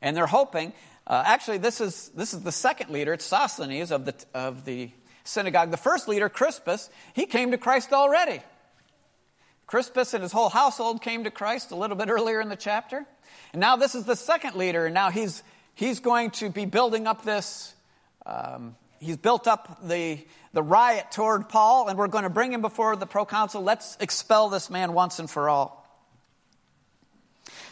And 0.00 0.16
they're 0.16 0.26
hoping, 0.26 0.72
uh, 1.08 1.22
actually, 1.26 1.58
this 1.58 1.80
is, 1.80 2.10
this 2.14 2.34
is 2.34 2.42
the 2.42 2.52
second 2.52 2.90
leader, 2.90 3.14
it's 3.14 3.24
Sosthenes 3.24 3.90
of 3.90 4.04
the, 4.04 4.14
of 4.34 4.64
the 4.64 4.90
synagogue. 5.24 5.70
The 5.70 5.76
first 5.76 6.06
leader, 6.06 6.28
Crispus, 6.28 6.90
he 7.14 7.26
came 7.26 7.50
to 7.52 7.58
Christ 7.58 7.92
already. 7.92 8.42
Crispus 9.66 10.14
and 10.14 10.22
his 10.22 10.32
whole 10.32 10.48
household 10.48 11.02
came 11.02 11.24
to 11.24 11.30
Christ 11.30 11.70
a 11.70 11.76
little 11.76 11.96
bit 11.96 12.08
earlier 12.08 12.40
in 12.40 12.48
the 12.48 12.56
chapter. 12.56 13.06
And 13.52 13.60
now 13.60 13.76
this 13.76 13.94
is 13.94 14.04
the 14.04 14.16
second 14.16 14.54
leader, 14.54 14.86
and 14.86 14.94
now 14.94 15.10
he's, 15.10 15.42
he's 15.74 16.00
going 16.00 16.30
to 16.32 16.50
be 16.50 16.64
building 16.64 17.06
up 17.06 17.24
this. 17.24 17.74
Um, 18.24 18.76
he's 18.98 19.16
built 19.16 19.46
up 19.46 19.86
the, 19.86 20.18
the 20.52 20.62
riot 20.62 21.10
toward 21.12 21.48
Paul, 21.48 21.88
and 21.88 21.98
we're 21.98 22.08
going 22.08 22.24
to 22.24 22.30
bring 22.30 22.52
him 22.52 22.62
before 22.62 22.96
the 22.96 23.06
proconsul. 23.06 23.62
Let's 23.62 23.96
expel 24.00 24.48
this 24.48 24.70
man 24.70 24.92
once 24.92 25.18
and 25.18 25.28
for 25.28 25.48
all. 25.48 25.77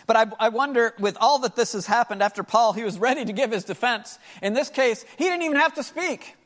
But 0.06 0.16
I, 0.16 0.26
I, 0.38 0.48
wonder, 0.50 0.94
with 0.98 1.16
all 1.20 1.40
that 1.40 1.56
this 1.56 1.72
has 1.72 1.86
happened 1.86 2.22
after 2.22 2.42
Paul, 2.42 2.72
he 2.72 2.84
was 2.84 2.98
ready 2.98 3.24
to 3.24 3.32
give 3.32 3.50
his 3.50 3.64
defense. 3.64 4.18
In 4.40 4.54
this 4.54 4.68
case, 4.68 5.04
he 5.18 5.24
didn't 5.24 5.42
even 5.42 5.56
have 5.56 5.74
to 5.74 5.82
speak. 5.82 6.36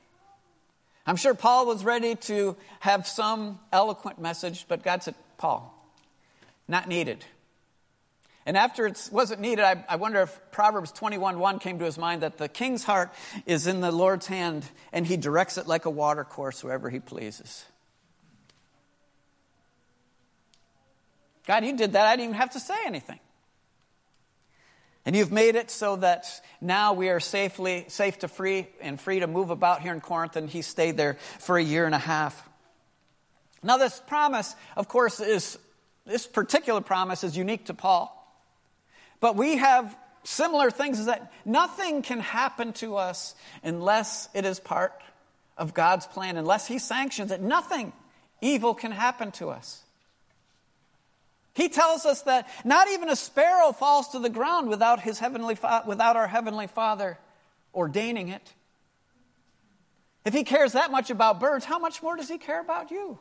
I'm 1.07 1.17
sure 1.17 1.35
Paul 1.35 1.67
was 1.67 1.85
ready 1.85 2.15
to 2.15 2.57
have 2.81 3.07
some 3.07 3.59
eloquent 3.73 4.19
message, 4.19 4.67
but 4.67 4.83
God 4.83 5.03
said, 5.03 5.15
Paul, 5.37 5.75
not 6.69 6.89
needed. 6.89 7.25
And 8.47 8.57
after 8.57 8.87
it 8.87 9.09
wasn't 9.13 9.41
needed, 9.41 9.65
I, 9.65 9.85
I 9.89 9.97
wonder 9.97 10.23
if 10.23 10.41
Proverbs 10.51 10.93
21.1 10.93 11.61
came 11.61 11.79
to 11.79 11.85
his 11.85 11.99
mind 11.99 12.23
that 12.23 12.39
the 12.39 12.49
king's 12.49 12.85
heart 12.85 13.13
is 13.45 13.67
in 13.67 13.81
the 13.81 13.93
Lord's 13.93 14.27
hand 14.27 14.65
and 14.93 15.07
he 15.07 15.17
directs 15.19 15.59
it 15.59 15.67
like 15.67 15.85
a 15.85 15.91
watercourse 15.91 16.65
wherever 16.65 16.89
he 16.89 17.01
pleases. 17.01 17.65
God, 21.47 21.65
you 21.65 21.77
did 21.77 21.93
that. 21.93 22.07
I 22.07 22.17
didn't 22.17 22.31
even 22.31 22.41
have 22.41 22.51
to 22.51 22.61
say 22.61 22.77
anything. 22.87 23.19
And 25.11 25.17
you've 25.17 25.33
made 25.33 25.57
it 25.57 25.73
so 25.73 25.97
that 25.97 26.41
now 26.61 26.93
we 26.93 27.09
are 27.09 27.19
safely, 27.19 27.85
safe 27.89 28.21
to 28.21 28.29
free 28.29 28.69
and 28.81 29.01
free 29.01 29.19
to 29.19 29.27
move 29.27 29.51
about 29.51 29.83
here 29.83 29.93
in 29.93 30.01
Corinth, 30.01 30.37
and 30.37 30.49
he 30.49 30.63
stayed 30.63 30.97
there 30.97 31.15
for 31.41 31.59
a 31.59 31.63
year 31.65 31.85
and 31.85 31.97
a 31.97 31.99
half. 31.99 32.49
Now, 33.61 33.77
this 33.77 34.01
promise, 34.07 34.55
of 34.77 34.87
course, 34.87 35.19
is 35.19 35.59
this 36.07 36.29
particular 36.29 36.81
promise 36.81 37.25
is 37.25 37.37
unique 37.37 37.65
to 37.65 37.75
Paul. 37.75 38.17
But 39.19 39.35
we 39.35 39.57
have 39.57 39.97
similar 40.23 40.71
things 40.71 41.05
that 41.07 41.33
nothing 41.45 42.03
can 42.03 42.21
happen 42.21 42.73
to 42.75 42.95
us 42.95 43.35
unless 43.65 44.29
it 44.33 44.45
is 44.45 44.61
part 44.61 44.93
of 45.59 45.75
God's 45.75 46.07
plan, 46.07 46.37
unless 46.37 46.69
He 46.69 46.79
sanctions 46.79 47.33
it. 47.33 47.41
Nothing 47.41 47.93
evil 48.41 48.75
can 48.75 48.93
happen 48.93 49.33
to 49.33 49.51
us. 49.51 49.83
He 51.61 51.69
tells 51.69 52.07
us 52.07 52.23
that 52.23 52.49
not 52.65 52.89
even 52.89 53.11
a 53.11 53.17
sparrow 53.17 53.73
falls 53.73 54.09
to 54.09 54.19
the 54.19 54.31
ground 54.31 54.71
without, 54.71 54.99
his 54.99 55.19
heavenly 55.19 55.55
fa- 55.55 55.83
without 55.87 56.17
our 56.17 56.27
Heavenly 56.27 56.67
Father 56.67 57.19
ordaining 57.75 58.29
it. 58.29 58.55
If 60.25 60.33
He 60.33 60.43
cares 60.43 60.73
that 60.73 60.91
much 60.91 61.11
about 61.11 61.39
birds, 61.39 61.67
how 61.67 61.79
much 61.79 62.03
more 62.03 62.17
does 62.17 62.31
He 62.31 62.39
care 62.39 62.63
about 62.63 62.91
you? 62.91 63.19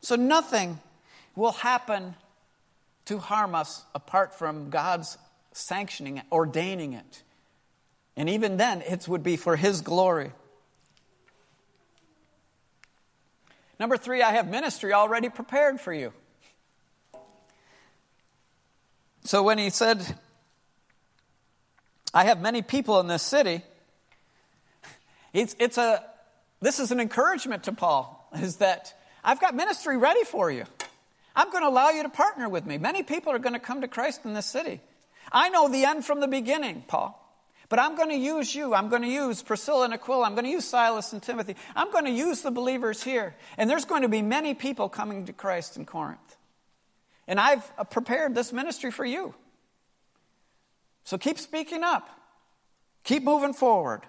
So 0.00 0.16
nothing 0.16 0.80
will 1.36 1.52
happen 1.52 2.16
to 3.04 3.18
harm 3.18 3.54
us 3.54 3.84
apart 3.94 4.34
from 4.34 4.70
God's 4.70 5.18
sanctioning 5.52 6.16
it, 6.16 6.24
ordaining 6.32 6.94
it. 6.94 7.22
And 8.16 8.28
even 8.28 8.56
then, 8.56 8.82
it 8.82 9.06
would 9.06 9.22
be 9.22 9.36
for 9.36 9.54
His 9.54 9.82
glory. 9.82 10.32
Number 13.78 13.96
three, 13.96 14.22
I 14.22 14.32
have 14.32 14.48
ministry 14.48 14.92
already 14.92 15.28
prepared 15.28 15.80
for 15.80 15.92
you. 15.92 16.12
So 19.24 19.42
when 19.42 19.58
he 19.58 19.70
said, 19.70 20.04
I 22.12 22.24
have 22.24 22.40
many 22.40 22.62
people 22.62 23.00
in 23.00 23.06
this 23.06 23.22
city, 23.22 23.62
it's, 25.32 25.56
it's 25.58 25.78
a, 25.78 26.04
this 26.60 26.78
is 26.78 26.92
an 26.92 27.00
encouragement 27.00 27.64
to 27.64 27.72
Paul, 27.72 28.28
is 28.38 28.56
that 28.56 28.94
I've 29.24 29.40
got 29.40 29.54
ministry 29.54 29.96
ready 29.96 30.24
for 30.24 30.50
you. 30.50 30.64
I'm 31.34 31.50
going 31.50 31.64
to 31.64 31.68
allow 31.68 31.90
you 31.90 32.02
to 32.04 32.08
partner 32.08 32.48
with 32.48 32.66
me. 32.66 32.78
Many 32.78 33.02
people 33.02 33.32
are 33.32 33.38
going 33.38 33.54
to 33.54 33.58
come 33.58 33.80
to 33.80 33.88
Christ 33.88 34.24
in 34.24 34.34
this 34.34 34.46
city. 34.46 34.80
I 35.32 35.48
know 35.48 35.68
the 35.68 35.84
end 35.84 36.04
from 36.04 36.20
the 36.20 36.28
beginning, 36.28 36.84
Paul. 36.86 37.20
But 37.68 37.78
I'm 37.78 37.96
going 37.96 38.10
to 38.10 38.16
use 38.16 38.54
you. 38.54 38.74
I'm 38.74 38.88
going 38.88 39.02
to 39.02 39.08
use 39.08 39.42
Priscilla 39.42 39.84
and 39.86 39.94
Aquila. 39.94 40.26
I'm 40.26 40.34
going 40.34 40.44
to 40.44 40.50
use 40.50 40.64
Silas 40.64 41.12
and 41.12 41.22
Timothy. 41.22 41.56
I'm 41.74 41.90
going 41.90 42.04
to 42.04 42.10
use 42.10 42.42
the 42.42 42.50
believers 42.50 43.02
here. 43.02 43.34
And 43.56 43.70
there's 43.70 43.84
going 43.84 44.02
to 44.02 44.08
be 44.08 44.22
many 44.22 44.54
people 44.54 44.88
coming 44.88 45.26
to 45.26 45.32
Christ 45.32 45.76
in 45.76 45.86
Corinth. 45.86 46.36
And 47.26 47.40
I've 47.40 47.70
uh, 47.78 47.84
prepared 47.84 48.34
this 48.34 48.52
ministry 48.52 48.90
for 48.90 49.04
you. 49.04 49.34
So 51.04 51.18
keep 51.18 51.38
speaking 51.38 51.82
up, 51.82 52.08
keep 53.02 53.22
moving 53.22 53.52
forward. 53.52 54.02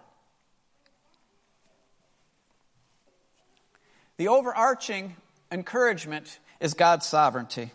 The 4.18 4.30
overarching 4.30 5.15
encouragement 5.52 6.39
is 6.62 6.74
God's 6.74 7.06
sovereignty. 7.06 7.72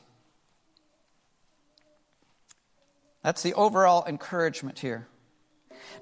That's 3.23 3.43
the 3.43 3.53
overall 3.55 4.07
encouragement 4.07 4.79
here. 4.79 5.07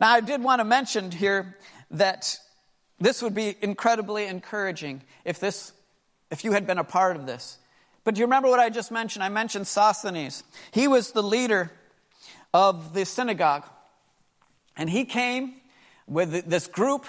Now, 0.00 0.10
I 0.12 0.20
did 0.20 0.42
want 0.42 0.60
to 0.60 0.64
mention 0.64 1.10
here 1.10 1.56
that 1.90 2.38
this 3.00 3.22
would 3.22 3.34
be 3.34 3.56
incredibly 3.60 4.26
encouraging 4.26 5.02
if 5.24 5.38
this 5.40 5.72
if 6.30 6.44
you 6.44 6.52
had 6.52 6.66
been 6.66 6.78
a 6.78 6.84
part 6.84 7.16
of 7.16 7.26
this. 7.26 7.58
But 8.04 8.14
do 8.14 8.20
you 8.20 8.26
remember 8.26 8.48
what 8.48 8.60
I 8.60 8.70
just 8.70 8.90
mentioned? 8.90 9.24
I 9.24 9.28
mentioned 9.28 9.66
Sosthenes. 9.66 10.44
He 10.72 10.88
was 10.88 11.12
the 11.12 11.22
leader 11.22 11.70
of 12.52 12.94
the 12.94 13.04
synagogue. 13.04 13.64
And 14.76 14.88
he 14.88 15.04
came 15.04 15.54
with 16.06 16.48
this 16.48 16.66
group 16.66 17.06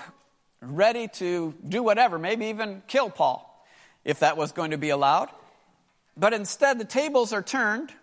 ready 0.61 1.07
to 1.07 1.53
do 1.67 1.83
whatever, 1.83 2.19
maybe 2.19 2.47
even 2.47 2.81
kill 2.87 3.09
Paul, 3.09 3.65
if 4.03 4.19
that 4.19 4.37
was 4.37 4.51
going 4.51 4.71
to 4.71 4.77
be 4.77 4.89
allowed. 4.89 5.29
But 6.17 6.33
instead, 6.33 6.79
the 6.79 6.85
tables 6.85 7.31
are 7.31 7.41
turned, 7.41 7.93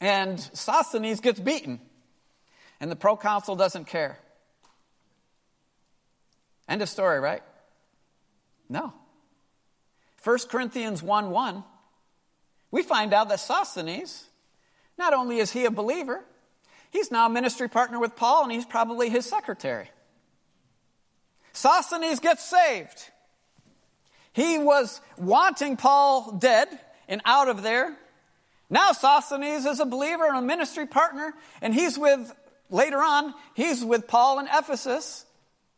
and 0.00 0.40
Sosthenes 0.40 1.20
gets 1.20 1.38
beaten 1.38 1.80
and 2.80 2.90
the 2.90 2.96
proconsul 2.96 3.56
doesn't 3.56 3.86
care. 3.86 4.18
End 6.68 6.82
of 6.82 6.88
story, 6.88 7.20
right? 7.20 7.42
No. 8.68 8.92
1 10.22 10.38
Corinthians 10.50 11.02
1 11.02 11.30
1, 11.30 11.64
we 12.70 12.82
find 12.82 13.14
out 13.14 13.28
that 13.30 13.40
Sosthenes, 13.40 14.26
not 14.98 15.14
only 15.14 15.38
is 15.38 15.52
he 15.52 15.64
a 15.64 15.70
believer, 15.70 16.24
he's 16.90 17.10
now 17.10 17.26
a 17.26 17.30
ministry 17.30 17.68
partner 17.68 17.98
with 17.98 18.16
Paul 18.16 18.44
and 18.44 18.52
he's 18.52 18.66
probably 18.66 19.08
his 19.08 19.24
secretary. 19.24 19.90
Sosthenes 21.52 22.20
gets 22.20 22.44
saved. 22.44 23.10
He 24.32 24.58
was 24.58 25.00
wanting 25.16 25.76
Paul 25.76 26.32
dead 26.32 26.68
and 27.08 27.20
out 27.24 27.48
of 27.48 27.62
there. 27.62 27.96
Now 28.70 28.92
Sosthenes 28.92 29.64
is 29.64 29.80
a 29.80 29.86
believer 29.86 30.26
and 30.26 30.36
a 30.36 30.42
ministry 30.42 30.86
partner, 30.86 31.32
and 31.62 31.74
he's 31.74 31.98
with, 31.98 32.32
later 32.70 32.98
on, 32.98 33.34
he's 33.54 33.84
with 33.84 34.08
Paul 34.08 34.38
in 34.38 34.46
Ephesus, 34.46 35.26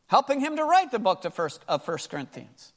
helping 0.07 0.41
him 0.41 0.57
to 0.57 0.65
write 0.65 0.91
the 0.91 0.99
book 0.99 1.25
of 1.25 1.35
First, 1.35 1.63
of 1.69 1.85
First 1.85 2.11
Corinthians. 2.11 2.73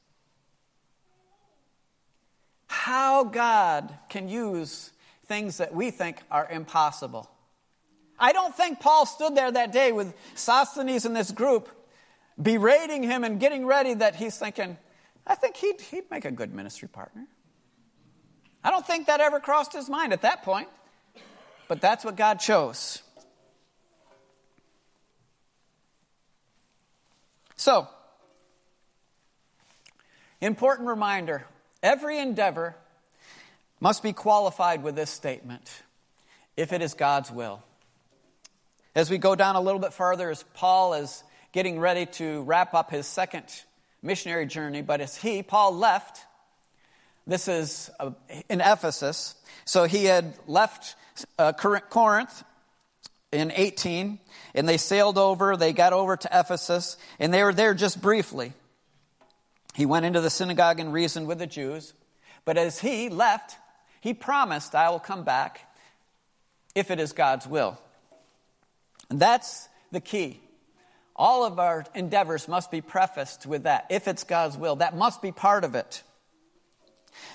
How 2.67 3.23
God 3.23 3.93
can 4.09 4.27
use 4.27 4.91
things 5.25 5.57
that 5.57 5.73
we 5.73 5.91
think 5.91 6.21
are 6.31 6.47
impossible. 6.49 7.29
I 8.19 8.31
don't 8.31 8.55
think 8.55 8.79
Paul 8.79 9.05
stood 9.05 9.35
there 9.35 9.51
that 9.51 9.71
day 9.71 9.91
with 9.91 10.13
Sosthenes 10.35 11.05
and 11.05 11.15
this 11.15 11.31
group 11.31 11.69
berating 12.41 13.03
him 13.03 13.23
and 13.23 13.39
getting 13.39 13.65
ready 13.65 13.93
that 13.93 14.15
he's 14.15 14.37
thinking, 14.37 14.77
I 15.25 15.35
think 15.35 15.55
he'd, 15.57 15.79
he'd 15.81 16.09
make 16.09 16.25
a 16.25 16.31
good 16.31 16.53
ministry 16.53 16.87
partner. 16.87 17.27
I 18.63 18.71
don't 18.71 18.85
think 18.85 19.07
that 19.07 19.19
ever 19.19 19.39
crossed 19.39 19.73
his 19.73 19.89
mind 19.89 20.13
at 20.13 20.21
that 20.21 20.43
point, 20.43 20.69
but 21.67 21.81
that's 21.81 22.03
what 22.03 22.15
God 22.15 22.39
chose. 22.39 23.02
So, 27.63 27.87
important 30.41 30.89
reminder 30.89 31.47
every 31.81 32.19
endeavor 32.19 32.75
must 33.79 34.03
be 34.03 34.11
qualified 34.11 34.83
with 34.83 34.97
this 34.97 35.09
statement 35.09 35.71
if 36.57 36.73
it 36.73 36.81
is 36.81 36.93
God's 36.93 37.31
will. 37.31 37.63
As 38.95 39.09
we 39.09 39.17
go 39.17 39.33
down 39.33 39.55
a 39.55 39.61
little 39.61 39.79
bit 39.79 39.93
farther, 39.93 40.29
as 40.29 40.43
Paul 40.55 40.95
is 40.95 41.23
getting 41.53 41.79
ready 41.79 42.05
to 42.17 42.41
wrap 42.41 42.73
up 42.73 42.91
his 42.91 43.07
second 43.07 43.45
missionary 44.01 44.45
journey, 44.45 44.81
but 44.81 44.99
as 44.99 45.15
he, 45.15 45.41
Paul, 45.41 45.73
left, 45.77 46.19
this 47.25 47.47
is 47.47 47.89
uh, 47.97 48.11
in 48.49 48.59
Ephesus. 48.59 49.35
So 49.63 49.85
he 49.85 50.03
had 50.03 50.33
left 50.47 50.97
uh, 51.39 51.53
Corinth 51.53 52.43
in 53.33 53.51
18, 53.51 54.19
and 54.53 54.69
they 54.69 54.77
sailed 54.77 55.17
over, 55.17 55.57
they 55.57 55.73
got 55.73 55.91
over 55.91 56.15
to 56.15 56.29
Ephesus, 56.31 56.97
and 57.19 57.33
they 57.33 57.43
were 57.43 57.53
there 57.53 57.73
just 57.73 58.01
briefly. 58.01 58.53
He 59.73 59.85
went 59.85 60.05
into 60.05 60.21
the 60.21 60.29
synagogue 60.29 60.79
and 60.79 60.93
reasoned 60.93 61.27
with 61.27 61.39
the 61.39 61.47
Jews. 61.47 61.93
But 62.45 62.57
as 62.57 62.79
he 62.79 63.09
left, 63.09 63.57
he 64.01 64.13
promised, 64.13 64.75
I 64.75 64.89
will 64.89 64.99
come 64.99 65.23
back 65.23 65.61
if 66.75 66.91
it 66.91 66.99
is 66.99 67.11
God's 67.11 67.47
will. 67.47 67.79
And 69.09 69.19
that's 69.19 69.67
the 69.91 70.01
key. 70.01 70.39
All 71.15 71.45
of 71.45 71.59
our 71.59 71.85
endeavors 71.93 72.47
must 72.47 72.71
be 72.71 72.81
prefaced 72.81 73.45
with 73.45 73.63
that. 73.63 73.85
If 73.89 74.07
it's 74.07 74.23
God's 74.23 74.57
will, 74.57 74.77
that 74.77 74.95
must 74.95 75.21
be 75.21 75.31
part 75.31 75.63
of 75.63 75.75
it. 75.75 76.03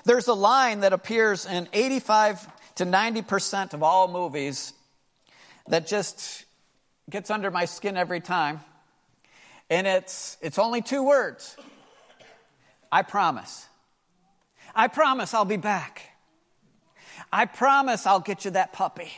There's 0.04 0.26
a 0.26 0.34
line 0.34 0.80
that 0.80 0.92
appears 0.92 1.46
in 1.46 1.68
85 1.72 2.46
to 2.76 2.84
90% 2.84 3.74
of 3.74 3.82
all 3.82 4.08
movies 4.08 4.72
that 5.68 5.86
just 5.86 6.44
gets 7.08 7.30
under 7.30 7.50
my 7.50 7.64
skin 7.64 7.96
every 7.96 8.20
time. 8.20 8.60
And 9.70 9.86
it's, 9.86 10.36
it's 10.40 10.58
only 10.58 10.82
two 10.82 11.02
words 11.02 11.56
I 12.90 13.02
promise. 13.02 13.66
I 14.74 14.88
promise 14.88 15.34
I'll 15.34 15.44
be 15.44 15.56
back. 15.56 16.02
I 17.32 17.44
promise 17.44 18.06
I'll 18.06 18.20
get 18.20 18.44
you 18.44 18.52
that 18.52 18.72
puppy. 18.72 19.12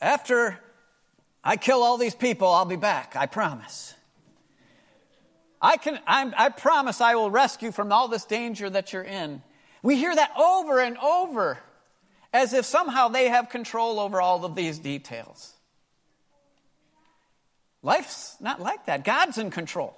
After 0.00 0.58
I 1.42 1.56
kill 1.56 1.82
all 1.82 1.96
these 1.96 2.14
people, 2.14 2.48
I'll 2.48 2.66
be 2.66 2.76
back. 2.76 3.16
I 3.16 3.26
promise. 3.26 3.94
I, 5.62 5.78
can, 5.78 5.98
I'm, 6.06 6.34
I 6.36 6.50
promise 6.50 7.00
I 7.00 7.14
will 7.14 7.30
rescue 7.30 7.72
from 7.72 7.90
all 7.92 8.08
this 8.08 8.26
danger 8.26 8.68
that 8.68 8.92
you're 8.92 9.02
in. 9.02 9.42
We 9.82 9.96
hear 9.96 10.14
that 10.14 10.32
over 10.36 10.80
and 10.80 10.98
over 10.98 11.58
as 12.32 12.52
if 12.52 12.64
somehow 12.64 13.08
they 13.08 13.28
have 13.28 13.48
control 13.48 13.98
over 13.98 14.20
all 14.20 14.44
of 14.44 14.54
these 14.54 14.78
details. 14.78 15.52
Life's 17.82 18.36
not 18.40 18.60
like 18.60 18.86
that. 18.86 19.04
God's 19.04 19.38
in 19.38 19.50
control. 19.50 19.96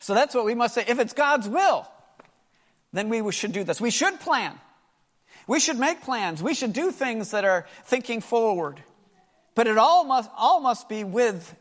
So 0.00 0.14
that's 0.14 0.34
what 0.34 0.44
we 0.44 0.54
must 0.54 0.74
say. 0.74 0.84
If 0.88 0.98
it's 0.98 1.12
God's 1.12 1.48
will, 1.48 1.86
then 2.92 3.08
we 3.08 3.30
should 3.32 3.52
do 3.52 3.64
this. 3.64 3.80
We 3.80 3.90
should 3.90 4.18
plan. 4.18 4.58
We 5.46 5.60
should 5.60 5.78
make 5.78 6.02
plans. 6.02 6.42
We 6.42 6.54
should 6.54 6.72
do 6.72 6.90
things 6.90 7.30
that 7.30 7.44
are 7.44 7.66
thinking 7.84 8.20
forward. 8.20 8.82
But 9.54 9.66
it 9.66 9.78
all 9.78 10.04
must, 10.04 10.30
all 10.36 10.60
must 10.60 10.88
be 10.88 11.04
with 11.04 11.54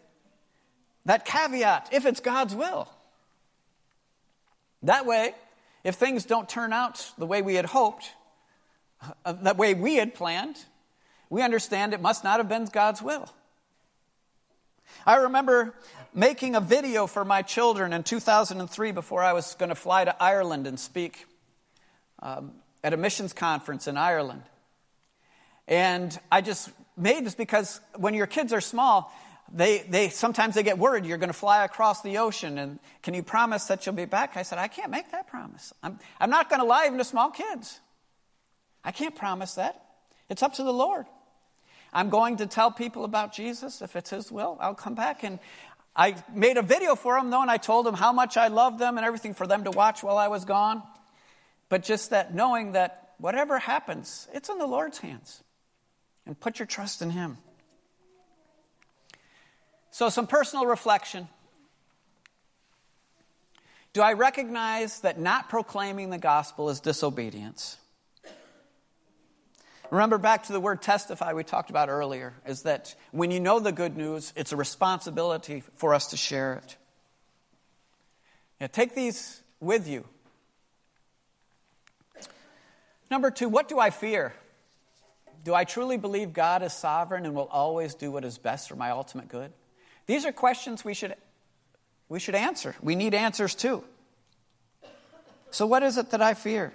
that 1.06 1.26
caveat 1.26 1.90
if 1.92 2.06
it's 2.06 2.20
God's 2.20 2.56
will. 2.56 2.88
That 4.84 5.06
way, 5.06 5.34
if 5.84 5.96
things 5.96 6.26
don't 6.26 6.48
turn 6.48 6.72
out 6.72 7.12
the 7.18 7.26
way 7.26 7.42
we 7.42 7.56
had 7.56 7.66
hoped, 7.66 8.12
the 9.26 9.54
way 9.54 9.74
we 9.74 9.96
had 9.96 10.14
planned, 10.14 10.58
we 11.30 11.42
understand 11.42 11.94
it 11.94 12.02
must 12.02 12.24
not 12.24 12.40
have 12.40 12.50
been 12.50 12.66
God's 12.66 13.02
will. 13.02 13.30
I 15.06 15.18
remember 15.18 15.76
making 16.14 16.56
a 16.56 16.60
video 16.60 17.08
for 17.08 17.24
my 17.24 17.42
children 17.42 17.94
in 17.94 18.04
2003 18.04 18.92
before 18.92 19.24
I 19.24 19.34
was 19.34 19.56
going 19.56 19.70
to 19.70 19.76
fly 19.76 20.04
to 20.04 20.22
Ireland 20.22 20.68
and 20.68 20.80
speak 20.80 21.26
um, 22.22 22.52
at 22.84 22.94
a 22.94 22.98
missions 22.98 23.34
conference 23.34 23.88
in 23.88 23.98
Ireland. 23.98 24.44
And 25.68 26.18
I 26.32 26.42
just 26.42 26.70
made 26.98 27.26
this 27.26 27.36
because 27.36 27.80
when 27.96 28.14
your 28.14 28.28
kids 28.28 28.52
are 28.52 28.62
small, 28.62 29.14
they, 29.54 29.80
they 29.90 30.10
sometimes 30.10 30.56
they 30.56 30.64
get 30.64 30.78
worried 30.78 31.06
you're 31.06 31.18
going 31.18 31.30
to 31.30 31.34
fly 31.34 31.64
across 31.64 32.02
the 32.02 32.20
ocean 32.20 32.58
and 32.58 32.80
can 33.02 33.14
you 33.14 33.24
promise 33.24 33.66
that 33.66 33.84
you'll 33.86 33.96
be 33.96 34.06
back 34.06 34.38
i 34.38 34.44
said 34.44 34.60
i 34.60 34.68
can't 34.68 34.92
make 34.92 35.12
that 35.12 35.28
promise 35.28 35.74
i'm, 35.82 35.98
I'm 36.20 36.30
not 36.30 36.50
going 36.50 36.62
to 36.62 36.68
lie 36.68 36.86
even 36.86 37.00
to 37.00 37.04
small 37.04 37.32
kids 37.32 37.80
i 38.84 38.92
can't 38.92 39.16
promise 39.16 39.56
that 39.56 39.82
it's 40.30 40.44
up 40.44 40.54
to 40.54 40.64
the 40.64 40.74
lord 40.74 41.06
i'm 41.94 42.10
going 42.10 42.38
to 42.38 42.46
tell 42.46 42.72
people 42.72 43.04
about 43.04 43.34
jesus 43.34 43.82
if 43.82 43.96
it's 43.96 44.10
his 44.10 44.32
will 44.32 44.58
i'll 44.60 44.76
come 44.76 44.96
back 44.96 45.24
and 45.24 45.40
I 45.96 46.16
made 46.34 46.56
a 46.56 46.62
video 46.62 46.96
for 46.96 47.20
them, 47.20 47.30
though, 47.30 47.42
and 47.42 47.52
I 47.52 47.58
told 47.58 47.86
them 47.86 47.96
how 47.96 48.14
much 48.14 48.38
I 48.38 48.48
loved 48.48 48.80
them 48.80 48.98
and 48.98 49.06
everything 49.06 49.34
for 49.34 49.46
them 49.46 49.66
to 49.66 49.72
watch 49.72 50.02
while 50.02 50.18
I 50.18 50.30
was 50.30 50.46
gone. 50.46 50.82
But 51.68 51.84
just 51.84 52.12
that 52.12 52.34
knowing 52.34 52.72
that 52.72 53.14
whatever 53.18 53.60
happens, 53.60 54.28
it's 54.34 54.48
in 54.48 54.58
the 54.58 54.66
Lord's 54.66 55.00
hands. 55.00 55.44
And 56.26 56.40
put 56.40 56.60
your 56.60 56.68
trust 56.68 57.02
in 57.02 57.10
Him. 57.10 57.38
So, 59.92 60.10
some 60.10 60.28
personal 60.28 60.66
reflection. 60.66 61.28
Do 63.92 64.02
I 64.02 64.14
recognize 64.14 65.02
that 65.02 65.20
not 65.20 65.50
proclaiming 65.50 66.12
the 66.12 66.20
gospel 66.20 66.70
is 66.70 66.80
disobedience? 66.80 67.78
Remember 69.92 70.18
back 70.18 70.44
to 70.44 70.54
the 70.54 70.60
word 70.60 70.82
testify 70.82 71.34
we 71.34 71.44
talked 71.44 71.70
about 71.70 71.90
earlier, 71.90 72.34
is 72.46 72.64
that 72.64 72.94
when 73.12 73.32
you 73.32 73.40
know 73.40 73.60
the 73.60 73.72
good 73.72 73.98
news, 73.98 74.34
it's 74.36 74.52
a 74.52 74.56
responsibility 74.56 75.64
for 75.78 75.94
us 75.94 76.08
to 76.08 76.18
share 76.18 76.54
it. 76.54 76.78
Now, 78.62 78.68
take 78.68 78.94
these 78.94 79.42
with 79.60 79.88
you. 79.88 80.06
Number 83.10 83.32
two, 83.32 83.50
what 83.50 83.68
do 83.68 83.80
I 83.80 83.90
fear? 83.90 84.34
Do 85.44 85.56
I 85.56 85.64
truly 85.64 85.98
believe 85.98 86.34
God 86.34 86.62
is 86.62 86.74
sovereign 86.74 87.26
and 87.26 87.34
will 87.34 87.48
always 87.48 87.96
do 87.96 88.12
what 88.12 88.26
is 88.26 88.38
best 88.38 88.70
for 88.70 88.76
my 88.76 88.92
ultimate 88.92 89.30
good? 89.30 89.52
These 90.06 90.26
are 90.26 90.32
questions 90.32 90.86
we 90.86 90.94
should, 90.94 91.16
we 92.10 92.20
should 92.20 92.36
answer. 92.36 92.76
We 92.82 92.96
need 92.96 93.14
answers 93.14 93.56
too. 93.56 93.84
So, 95.52 95.66
what 95.66 95.82
is 95.82 95.98
it 95.98 96.12
that 96.12 96.22
I 96.22 96.36
fear? 96.36 96.74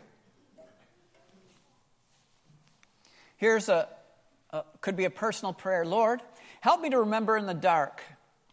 Here's 3.44 3.68
a, 3.68 3.86
a, 4.52 4.64
could 4.80 4.96
be 4.96 5.04
a 5.04 5.10
personal 5.10 5.52
prayer 5.52 5.84
Lord, 5.84 6.22
help 6.62 6.80
me 6.80 6.88
to 6.88 7.00
remember 7.00 7.36
in 7.36 7.44
the 7.44 7.52
dark 7.52 8.00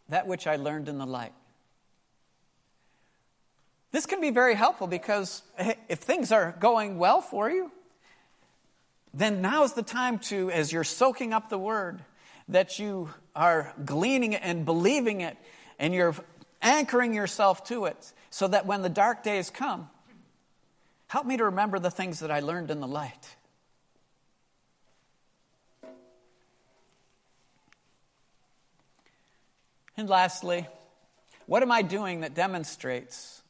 that 0.09 0.27
which 0.27 0.47
I 0.47 0.57
learned 0.57 0.89
in 0.89 0.97
the 0.97 1.05
light. 1.05 1.31
This 3.93 4.05
can 4.05 4.19
be 4.19 4.31
very 4.31 4.53
helpful 4.53 4.87
because 4.87 5.43
if 5.87 5.99
things 5.99 6.33
are 6.33 6.57
going 6.59 6.97
well 6.97 7.21
for 7.21 7.49
you, 7.49 7.71
then 9.13 9.41
now 9.41 9.63
is 9.63 9.71
the 9.71 9.81
time 9.81 10.19
to, 10.19 10.51
as 10.51 10.73
you're 10.73 10.83
soaking 10.83 11.31
up 11.31 11.47
the 11.47 11.57
word, 11.57 12.01
that 12.49 12.77
you 12.77 13.11
are 13.33 13.73
gleaning 13.85 14.33
it 14.33 14.41
and 14.43 14.65
believing 14.65 15.21
it, 15.21 15.37
and 15.79 15.93
you're 15.93 16.15
anchoring 16.61 17.13
yourself 17.13 17.63
to 17.67 17.85
it, 17.85 18.11
so 18.29 18.45
that 18.45 18.65
when 18.65 18.81
the 18.81 18.89
dark 18.89 19.23
days 19.23 19.49
come, 19.49 19.89
help 21.07 21.25
me 21.25 21.37
to 21.37 21.45
remember 21.45 21.79
the 21.79 21.91
things 21.91 22.19
that 22.19 22.29
I 22.29 22.41
learned 22.41 22.69
in 22.69 22.81
the 22.81 22.89
light. 22.89 23.37
And 30.01 30.09
lastly, 30.09 30.67
what 31.45 31.61
am 31.61 31.71
I 31.71 31.83
doing 31.83 32.21
that 32.21 32.33
demonstrates 32.33 33.43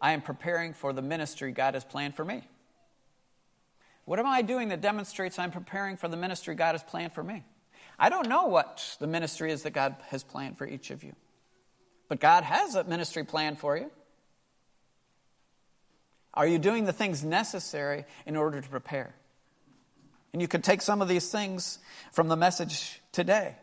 I 0.00 0.12
am 0.12 0.22
preparing 0.22 0.74
for 0.74 0.92
the 0.92 1.02
ministry 1.02 1.50
God 1.50 1.74
has 1.74 1.84
planned 1.84 2.14
for 2.14 2.24
me? 2.24 2.44
What 4.04 4.20
am 4.20 4.28
I 4.28 4.42
doing 4.42 4.68
that 4.68 4.80
demonstrates 4.80 5.40
I'm 5.40 5.50
preparing 5.50 5.96
for 5.96 6.06
the 6.06 6.16
ministry 6.16 6.54
God 6.54 6.74
has 6.74 6.84
planned 6.84 7.14
for 7.14 7.24
me? 7.24 7.42
I 7.98 8.10
don't 8.10 8.28
know 8.28 8.44
what 8.46 8.96
the 9.00 9.08
ministry 9.08 9.50
is 9.50 9.64
that 9.64 9.72
God 9.72 9.96
has 10.10 10.22
planned 10.22 10.56
for 10.56 10.68
each 10.68 10.92
of 10.92 11.02
you, 11.02 11.16
but 12.08 12.20
God 12.20 12.44
has 12.44 12.76
a 12.76 12.84
ministry 12.84 13.24
plan 13.24 13.56
for 13.56 13.76
you. 13.76 13.90
Are 16.32 16.46
you 16.46 16.60
doing 16.60 16.84
the 16.84 16.92
things 16.92 17.24
necessary 17.24 18.04
in 18.24 18.36
order 18.36 18.60
to 18.60 18.68
prepare? 18.68 19.16
And 20.32 20.40
you 20.40 20.46
could 20.46 20.62
take 20.62 20.80
some 20.80 21.02
of 21.02 21.08
these 21.08 21.28
things 21.28 21.80
from 22.12 22.28
the 22.28 22.36
message 22.36 23.02
today 23.10 23.56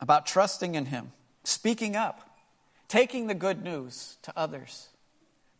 about 0.00 0.26
trusting 0.26 0.74
in 0.74 0.86
Him, 0.86 1.12
speaking 1.44 1.96
up, 1.96 2.38
taking 2.88 3.26
the 3.26 3.34
good 3.34 3.62
news 3.62 4.16
to 4.22 4.32
others, 4.36 4.88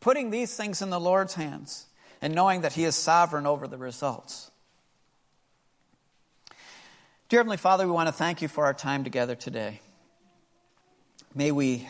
putting 0.01 0.31
these 0.31 0.57
things 0.57 0.83
in 0.83 0.91
the 0.91 1.01
Lord's 1.01 1.35
hands, 1.35 1.87
and 2.23 2.35
knowing 2.35 2.63
that 2.63 2.73
He 2.73 2.85
is 2.85 2.95
sovereign 2.95 3.47
over 3.47 3.67
the 3.67 3.79
results. 3.79 4.51
Dear 7.29 7.41
Heavenly 7.41 7.59
Father, 7.59 7.87
we 7.87 7.93
want 7.93 8.09
to 8.09 8.13
thank 8.13 8.43
you 8.43 8.49
for 8.49 8.65
our 8.65 8.75
time 8.75 9.05
together 9.05 9.37
today. 9.37 9.81
May 11.35 11.53
we 11.53 11.89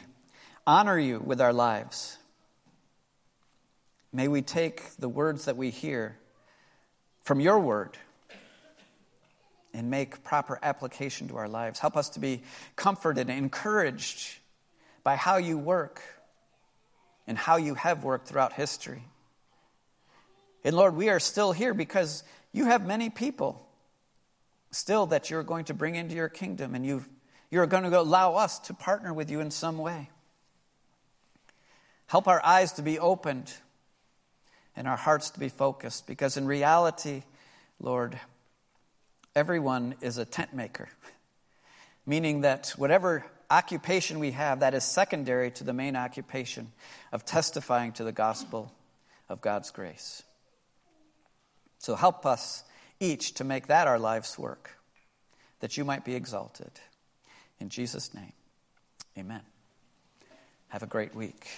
honor 0.67 0.99
you 0.99 1.19
with 1.19 1.41
our 1.41 1.53
lives. 1.53 2.19
May 4.13 4.29
we 4.29 4.43
take 4.43 4.97
the 4.99 5.09
words 5.09 5.47
that 5.47 5.57
we 5.57 5.71
hear 5.71 6.19
from 7.23 7.41
your 7.41 7.59
word 7.59 7.97
and 9.73 9.91
make 9.91 10.23
proper 10.25 10.59
application 10.63 11.29
to 11.29 11.37
our 11.37 11.49
lives. 11.49 11.79
Help 11.79 11.97
us 11.97 12.11
to 12.11 12.21
be 12.21 12.43
comforted 12.77 13.29
and 13.29 13.39
encouraged 13.39 14.39
by 15.03 15.17
how 15.17 15.37
you 15.37 15.59
work 15.59 16.03
and 17.27 17.39
how 17.39 17.57
you 17.57 17.75
have 17.75 18.05
worked 18.05 18.29
throughout 18.29 18.53
history. 18.53 19.05
And 20.65 20.77
Lord, 20.77 20.95
we 20.95 21.09
are 21.09 21.21
still 21.21 21.53
here 21.53 21.75
because 21.75 22.23
you 22.53 22.67
have 22.67 22.87
many 22.87 23.11
people 23.11 23.67
still 24.73 25.07
that 25.07 25.31
you're 25.31 25.43
going 25.43 25.65
to 25.67 25.75
bring 25.75 25.95
into 25.95 26.15
your 26.15 26.29
kingdom 26.29 26.75
and 26.75 26.85
you 26.85 27.05
you're 27.51 27.67
going 27.67 27.83
to 27.83 28.01
allow 28.01 28.35
us 28.35 28.61
to 28.61 28.75
partner 28.75 29.13
with 29.13 29.29
you 29.29 29.41
in 29.41 29.51
some 29.51 29.79
way. 29.79 30.09
Help 32.07 32.29
our 32.29 32.45
eyes 32.45 32.73
to 32.75 32.83
be 32.83 32.99
opened 32.99 33.53
and 34.77 34.87
our 34.87 34.97
hearts 34.97 35.31
to 35.31 35.41
be 35.41 35.49
focused 35.49 36.07
because 36.07 36.37
in 36.37 36.47
reality, 36.47 37.25
Lord, 37.81 38.19
everyone 39.35 39.95
is 40.01 40.19
a 40.19 40.25
tent 40.25 40.55
maker, 40.55 40.89
meaning 42.07 42.43
that 42.43 42.75
whatever 42.77 43.25
occupation 43.51 44.19
we 44.19 44.31
have, 44.33 44.61
that 44.61 44.75
is 44.75 44.85
secondary 44.85 45.51
to 45.51 45.65
the 45.65 45.73
main 45.73 45.97
occupation 45.97 46.73
of 47.13 47.25
testifying 47.25 47.93
to 47.93 48.05
the 48.05 48.13
gospel 48.13 48.73
of 49.29 49.41
God's 49.41 49.71
grace. 49.71 50.23
So 51.79 51.95
help 51.95 52.27
us 52.27 52.63
each 53.01 53.35
to 53.35 53.45
make 53.45 53.69
that 53.69 53.87
our 53.87 53.99
life's 53.99 54.39
work, 54.39 54.79
that 55.61 55.77
you 55.77 55.85
might 55.85 56.05
be 56.05 56.15
exalted. 56.15 56.71
In 57.59 57.69
Jesus' 57.69 58.15
name, 58.15 58.33
amen. 59.19 59.43
Have 60.69 60.83
a 60.83 60.87
great 60.87 61.15
week. 61.15 61.49